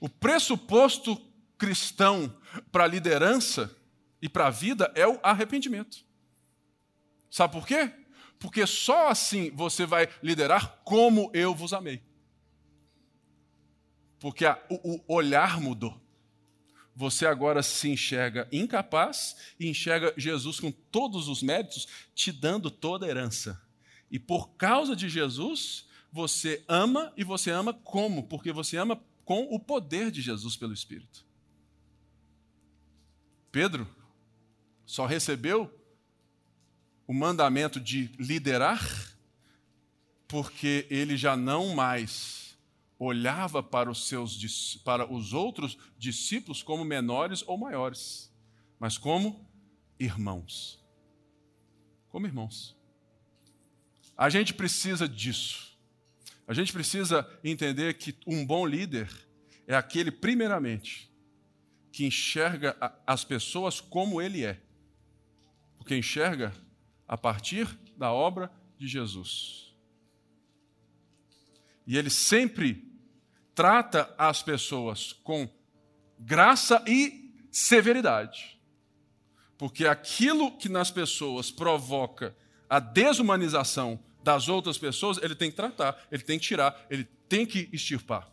[0.01, 1.21] O pressuposto
[1.61, 2.35] cristão
[2.73, 3.77] para a liderança
[4.21, 5.99] e para a vida é o arrependimento.
[7.31, 7.93] Sabe por quê?
[8.39, 12.03] Porque só assim você vai liderar como eu vos amei.
[14.19, 16.01] Porque a, o, o olhar mudou.
[16.97, 23.05] Você agora se enxerga incapaz e enxerga Jesus com todos os méritos, te dando toda
[23.05, 23.61] a herança.
[24.11, 28.27] E por causa de Jesus, você ama e você ama como?
[28.27, 31.30] Porque você ama com o poder de Jesus pelo Espírito.
[33.51, 33.87] Pedro
[34.87, 35.73] só recebeu
[37.07, 38.81] o mandamento de liderar,
[40.29, 42.57] porque ele já não mais
[42.99, 48.33] olhava para os seus para os outros discípulos como menores ou maiores,
[48.79, 49.49] mas como
[49.99, 50.79] irmãos.
[52.11, 52.77] Como irmãos.
[54.17, 55.77] A gente precisa disso.
[56.47, 59.11] A gente precisa entender que um bom líder
[59.67, 61.10] é aquele, primeiramente,
[61.93, 62.77] que enxerga
[63.07, 64.61] as pessoas como ele é.
[65.79, 66.53] Porque enxerga
[67.07, 67.67] a partir
[67.97, 69.75] da obra de Jesus.
[71.87, 72.89] E ele sempre
[73.55, 75.49] trata as pessoas com
[76.19, 78.61] graça e severidade.
[79.59, 82.37] Porque aquilo que nas pessoas provoca
[82.69, 87.45] a desumanização das outras pessoas, ele tem que tratar, ele tem que tirar, ele tem
[87.45, 88.31] que extirpar.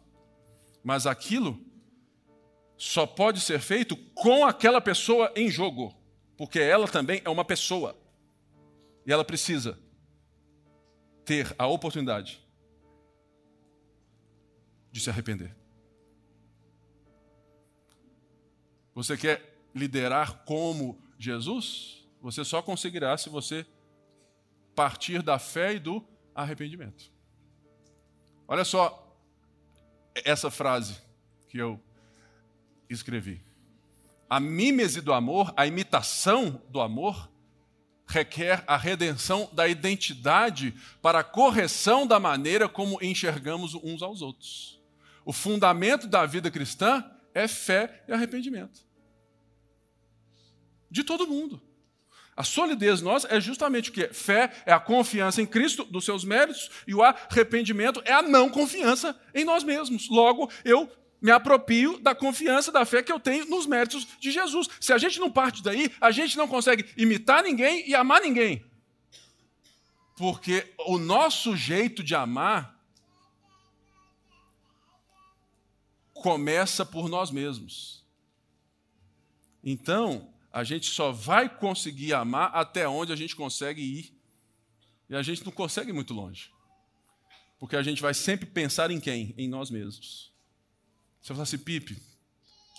[0.84, 1.60] Mas aquilo
[2.78, 5.96] só pode ser feito com aquela pessoa em jogo,
[6.38, 7.98] porque ela também é uma pessoa.
[9.06, 9.78] E ela precisa
[11.26, 12.40] ter a oportunidade
[14.92, 15.56] de se arrepender.
[18.94, 22.08] Você quer liderar como Jesus?
[22.22, 23.66] Você só conseguirá se você
[24.76, 26.04] partir da fé e do
[26.34, 27.12] arrependimento.
[28.48, 29.18] Olha só
[30.16, 30.98] essa frase
[31.48, 31.80] que eu
[32.90, 33.42] escrevi.
[34.30, 37.30] A mímese do amor, a imitação do amor,
[38.08, 44.82] requer a redenção da identidade para a correção da maneira como enxergamos uns aos outros.
[45.26, 48.86] O fundamento da vida cristã é fé e arrependimento.
[50.90, 51.62] De todo mundo.
[52.36, 54.08] A solidez nossa é justamente o que?
[54.14, 58.48] Fé é a confiança em Cristo, dos seus méritos, e o arrependimento é a não
[58.48, 60.08] confiança em nós mesmos.
[60.08, 60.90] Logo, eu
[61.22, 64.68] me aproprio da confiança, da fé que eu tenho nos méritos de Jesus.
[64.80, 68.64] Se a gente não parte daí, a gente não consegue imitar ninguém e amar ninguém.
[70.16, 72.76] Porque o nosso jeito de amar
[76.14, 78.04] começa por nós mesmos.
[79.64, 84.18] Então, a gente só vai conseguir amar até onde a gente consegue ir.
[85.10, 86.52] E a gente não consegue ir muito longe.
[87.60, 89.34] Porque a gente vai sempre pensar em quem?
[89.38, 90.32] Em nós mesmos.
[91.22, 92.02] Você fala assim, Pipe,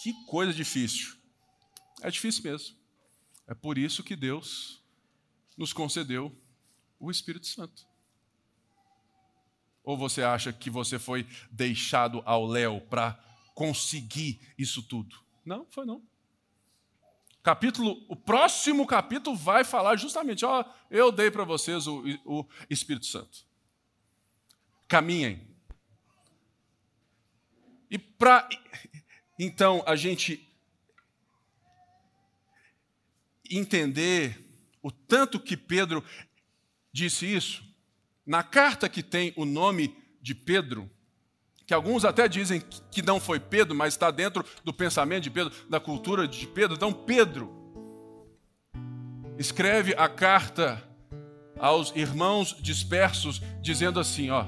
[0.02, 1.16] que coisa difícil.
[2.02, 2.76] É difícil mesmo.
[3.46, 4.82] É por isso que Deus
[5.56, 6.34] nos concedeu
[6.98, 7.86] o Espírito Santo.
[9.82, 13.18] Ou você acha que você foi deixado ao léu para
[13.54, 15.16] conseguir isso tudo?
[15.44, 16.02] Não, foi não.
[17.42, 23.06] Capítulo, o próximo capítulo vai falar justamente, ó, eu dei para vocês o, o Espírito
[23.06, 23.46] Santo.
[24.86, 25.47] Caminhem,
[27.90, 28.48] e para
[29.38, 30.46] então a gente
[33.50, 34.44] entender
[34.82, 36.04] o tanto que Pedro
[36.92, 37.62] disse isso,
[38.26, 40.90] na carta que tem o nome de Pedro,
[41.66, 45.52] que alguns até dizem que não foi Pedro, mas está dentro do pensamento de Pedro,
[45.68, 46.76] da cultura de Pedro.
[46.76, 47.52] Então, Pedro
[49.38, 50.82] escreve a carta
[51.58, 54.46] aos irmãos dispersos, dizendo assim: ó,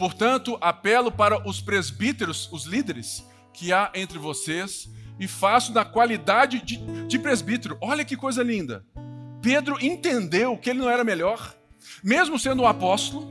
[0.00, 3.22] Portanto, apelo para os presbíteros, os líderes
[3.52, 4.88] que há entre vocês,
[5.18, 7.76] e faço na qualidade de, de presbítero.
[7.82, 8.82] Olha que coisa linda.
[9.42, 11.54] Pedro entendeu que ele não era melhor,
[12.02, 13.28] mesmo sendo um apóstolo.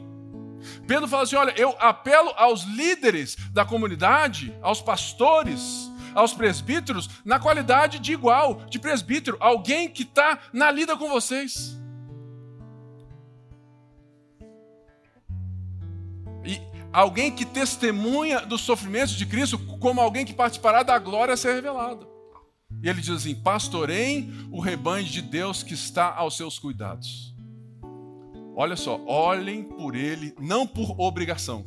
[0.85, 7.39] Pedro fala assim: olha, eu apelo aos líderes da comunidade, aos pastores, aos presbíteros, na
[7.39, 11.79] qualidade de igual, de presbítero, alguém que está na lida com vocês.
[16.91, 21.53] Alguém que testemunha dos sofrimentos de Cristo como alguém que participará da glória a ser
[21.53, 22.07] revelada.
[22.81, 27.35] E ele diz assim: Pastorei o rebanho de Deus que está aos seus cuidados.
[28.55, 31.65] Olha só, olhem por ele, não por obrigação,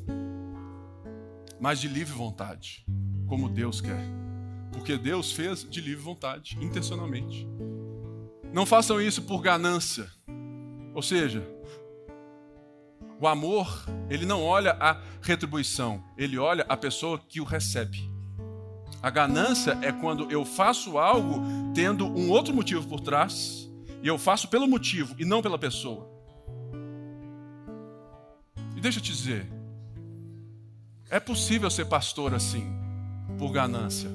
[1.59, 2.85] mas de livre vontade,
[3.27, 4.05] como Deus quer.
[4.73, 7.47] Porque Deus fez de livre vontade, intencionalmente.
[8.53, 10.07] Não façam isso por ganância.
[10.95, 11.47] Ou seja,
[13.20, 18.10] o amor, ele não olha a retribuição, ele olha a pessoa que o recebe.
[19.02, 21.42] A ganância é quando eu faço algo
[21.74, 23.68] tendo um outro motivo por trás,
[24.02, 26.10] e eu faço pelo motivo e não pela pessoa.
[28.76, 29.46] E deixa eu te dizer,
[31.10, 32.66] é possível ser pastor assim,
[33.38, 34.10] por ganância,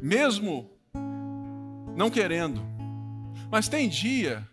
[0.00, 0.70] mesmo
[1.96, 2.62] não querendo.
[3.50, 4.46] Mas tem dia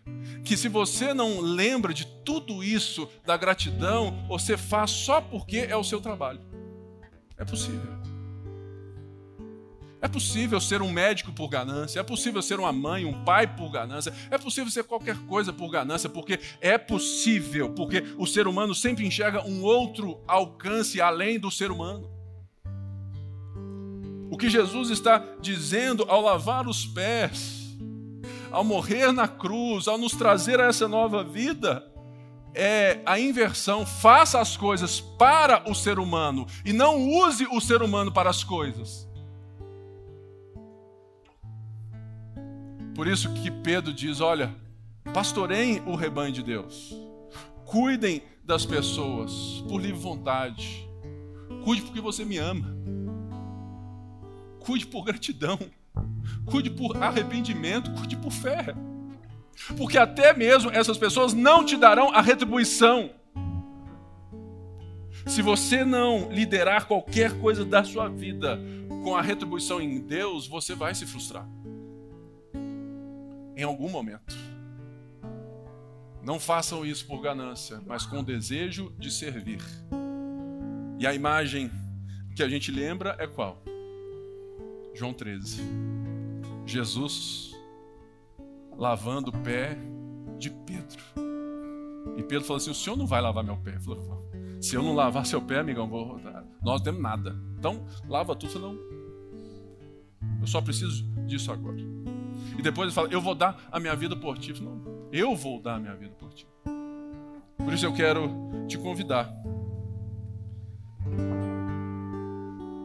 [0.44, 5.76] que se você não lembra de tudo isso, da gratidão, você faz só porque é
[5.76, 6.40] o seu trabalho.
[7.36, 7.96] É possível.
[10.00, 13.70] É possível ser um médico por ganância, é possível ser uma mãe, um pai por
[13.70, 18.74] ganância, é possível ser qualquer coisa por ganância, porque é possível, porque o ser humano
[18.74, 22.08] sempre enxerga um outro alcance além do ser humano.
[24.30, 27.55] O que Jesus está dizendo ao lavar os pés,
[28.56, 31.86] ao morrer na cruz, ao nos trazer a essa nova vida,
[32.54, 33.84] é a inversão.
[33.84, 38.42] Faça as coisas para o ser humano e não use o ser humano para as
[38.42, 39.06] coisas.
[42.94, 44.56] Por isso que Pedro diz: olha,
[45.12, 46.96] pastoreiem o rebanho de Deus,
[47.66, 50.88] cuidem das pessoas por livre vontade,
[51.62, 52.74] cuide porque você me ama,
[54.60, 55.58] cuide por gratidão.
[56.44, 58.74] Cuide por arrependimento, cuide por fé.
[59.76, 63.10] Porque até mesmo essas pessoas não te darão a retribuição.
[65.26, 68.60] Se você não liderar qualquer coisa da sua vida
[69.02, 71.48] com a retribuição em Deus, você vai se frustrar.
[73.56, 74.36] Em algum momento.
[76.22, 79.62] Não façam isso por ganância, mas com desejo de servir.
[80.98, 81.70] E a imagem
[82.34, 83.62] que a gente lembra é qual?
[84.96, 85.62] João 13.
[86.64, 87.54] Jesus
[88.76, 89.76] lavando o pé
[90.38, 91.02] de Pedro.
[92.16, 93.72] E Pedro falou assim: O senhor não vai lavar meu pé?
[93.72, 94.30] Ele falou:
[94.60, 96.18] Se eu não lavar seu pé, amigão, vou...
[96.62, 97.36] nós não temos nada.
[97.58, 98.74] Então, lava tudo, senão.
[100.40, 101.76] Eu só preciso disso agora.
[102.58, 104.60] E depois ele fala: Eu vou dar a minha vida por ti.
[104.62, 104.82] Não,
[105.12, 106.48] eu vou dar a minha vida por ti.
[107.58, 108.30] Por isso eu quero
[108.66, 109.30] te convidar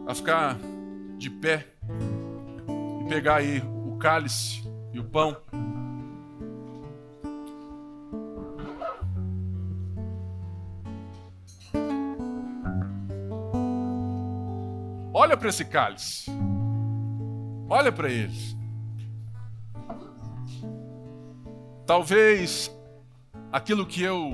[0.08, 0.58] a ficar
[1.18, 1.68] de pé
[3.12, 5.36] pegar aí o cálice e o pão.
[15.14, 16.32] Olha para esse cálice.
[17.70, 18.32] Olha para ele.
[21.86, 22.74] Talvez
[23.52, 24.34] aquilo que eu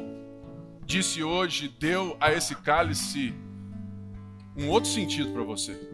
[0.85, 3.33] disse hoje deu a esse cálice
[4.55, 5.86] um outro sentido para você.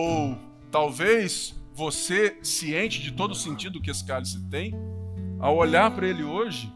[0.00, 0.38] Ou
[0.70, 4.72] talvez você, ciente de todo o sentido que esse cálice tem,
[5.40, 6.72] ao olhar para ele hoje,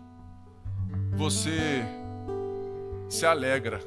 [1.16, 1.84] você
[3.08, 3.78] se alegra.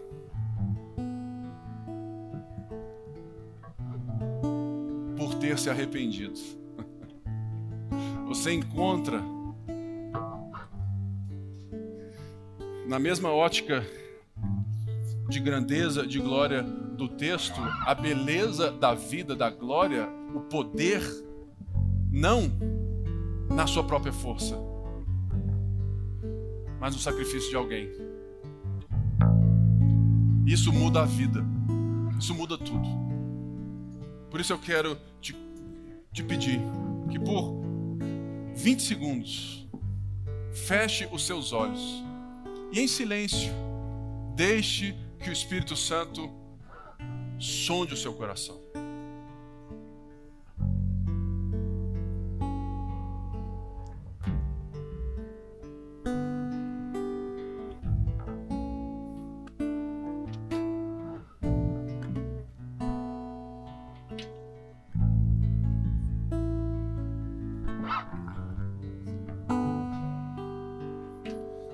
[5.17, 6.39] Por ter se arrependido.
[8.27, 9.21] Você encontra,
[12.87, 13.85] na mesma ótica
[15.29, 21.01] de grandeza, de glória do texto, a beleza da vida, da glória, o poder,
[22.11, 22.51] não
[23.49, 24.57] na sua própria força,
[26.79, 27.89] mas no sacrifício de alguém.
[30.45, 31.43] Isso muda a vida.
[32.19, 32.87] Isso muda tudo.
[34.29, 35.35] Por isso eu quero te,
[36.13, 36.59] te pedir
[37.09, 37.53] que por
[38.55, 39.67] 20 segundos
[40.53, 42.03] feche os seus olhos
[42.71, 43.51] e em silêncio
[44.35, 46.29] deixe que o Espírito Santo
[47.45, 48.59] sonde o seu coração.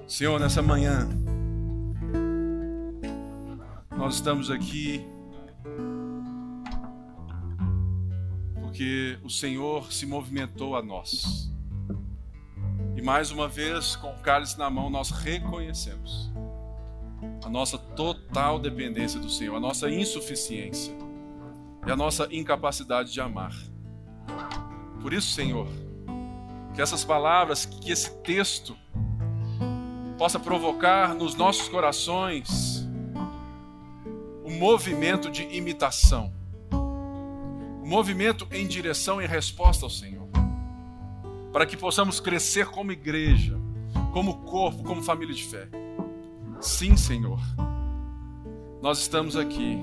[0.07, 1.07] Senhor, nessa manhã,
[3.97, 5.03] nós estamos aqui
[9.31, 11.51] Senhor se movimentou a nós.
[12.95, 16.31] E mais uma vez, com o cálice na mão, nós reconhecemos
[17.43, 20.93] a nossa total dependência do Senhor, a nossa insuficiência
[21.85, 23.55] e a nossa incapacidade de amar.
[25.01, 25.67] Por isso, Senhor,
[26.73, 28.77] que essas palavras, que esse texto
[30.17, 32.87] possa provocar nos nossos corações
[34.45, 36.31] um movimento de imitação,
[37.91, 40.29] movimento em direção e resposta ao Senhor,
[41.51, 43.59] para que possamos crescer como igreja,
[44.13, 45.67] como corpo, como família de fé.
[46.61, 47.41] Sim, Senhor,
[48.81, 49.77] nós estamos aqui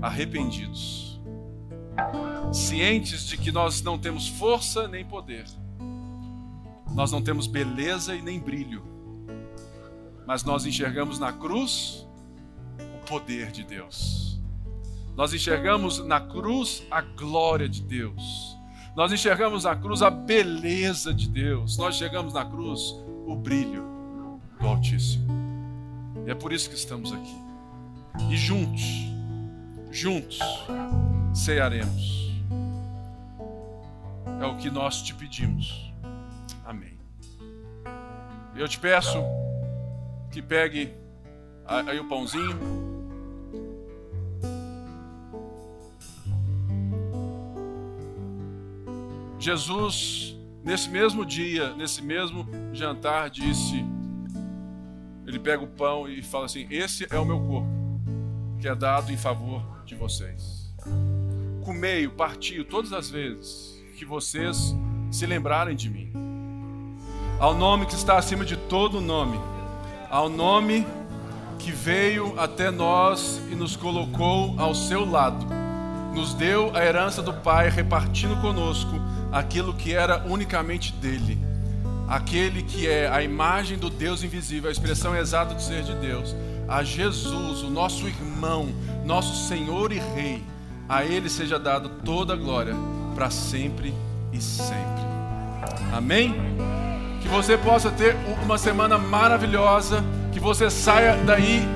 [0.00, 1.20] arrependidos,
[2.52, 5.46] cientes de que nós não temos força nem poder,
[6.94, 8.84] nós não temos beleza e nem brilho.
[10.28, 12.06] Mas nós enxergamos na cruz
[12.78, 14.29] o poder de Deus.
[15.20, 18.56] Nós enxergamos na cruz a glória de Deus.
[18.96, 21.76] Nós enxergamos na cruz a beleza de Deus.
[21.76, 22.80] Nós enxergamos na cruz
[23.26, 23.84] o brilho
[24.58, 25.28] do Altíssimo.
[26.26, 27.36] E é por isso que estamos aqui.
[28.30, 28.82] E juntos,
[29.90, 30.38] juntos,
[31.34, 32.32] cearemos.
[34.40, 35.92] É o que nós te pedimos.
[36.64, 36.98] Amém.
[38.56, 39.18] Eu te peço
[40.30, 40.94] que pegue
[41.66, 42.89] aí o pãozinho.
[49.40, 53.84] Jesus, nesse mesmo dia, nesse mesmo jantar, disse:
[55.26, 57.68] Ele pega o pão e fala assim: Esse é o meu corpo,
[58.60, 60.72] que é dado em favor de vocês.
[61.64, 64.74] Comei, partiu todas as vezes que vocês
[65.10, 66.12] se lembrarem de mim.
[67.38, 69.40] Ao nome que está acima de todo nome
[70.10, 70.84] ao nome
[71.60, 75.46] que veio até nós e nos colocou ao seu lado.
[76.12, 78.90] Nos deu a herança do Pai, repartindo conosco
[79.32, 81.38] aquilo que era unicamente dele.
[82.08, 86.34] Aquele que é a imagem do Deus invisível, a expressão exata do ser de Deus.
[86.68, 88.68] A Jesus, o nosso irmão,
[89.04, 90.42] nosso Senhor e Rei.
[90.88, 92.74] A Ele seja dada toda a glória,
[93.14, 93.94] para sempre
[94.32, 95.00] e sempre.
[95.92, 96.34] Amém?
[97.20, 100.02] que você possa ter uma semana maravilhosa,
[100.32, 101.68] que você saia daí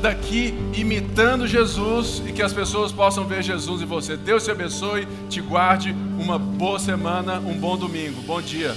[0.00, 4.16] daqui imitando Jesus e que as pessoas possam ver Jesus em você.
[4.16, 8.20] Deus te abençoe, te guarde, uma boa semana, um bom domingo.
[8.22, 8.74] Bom dia.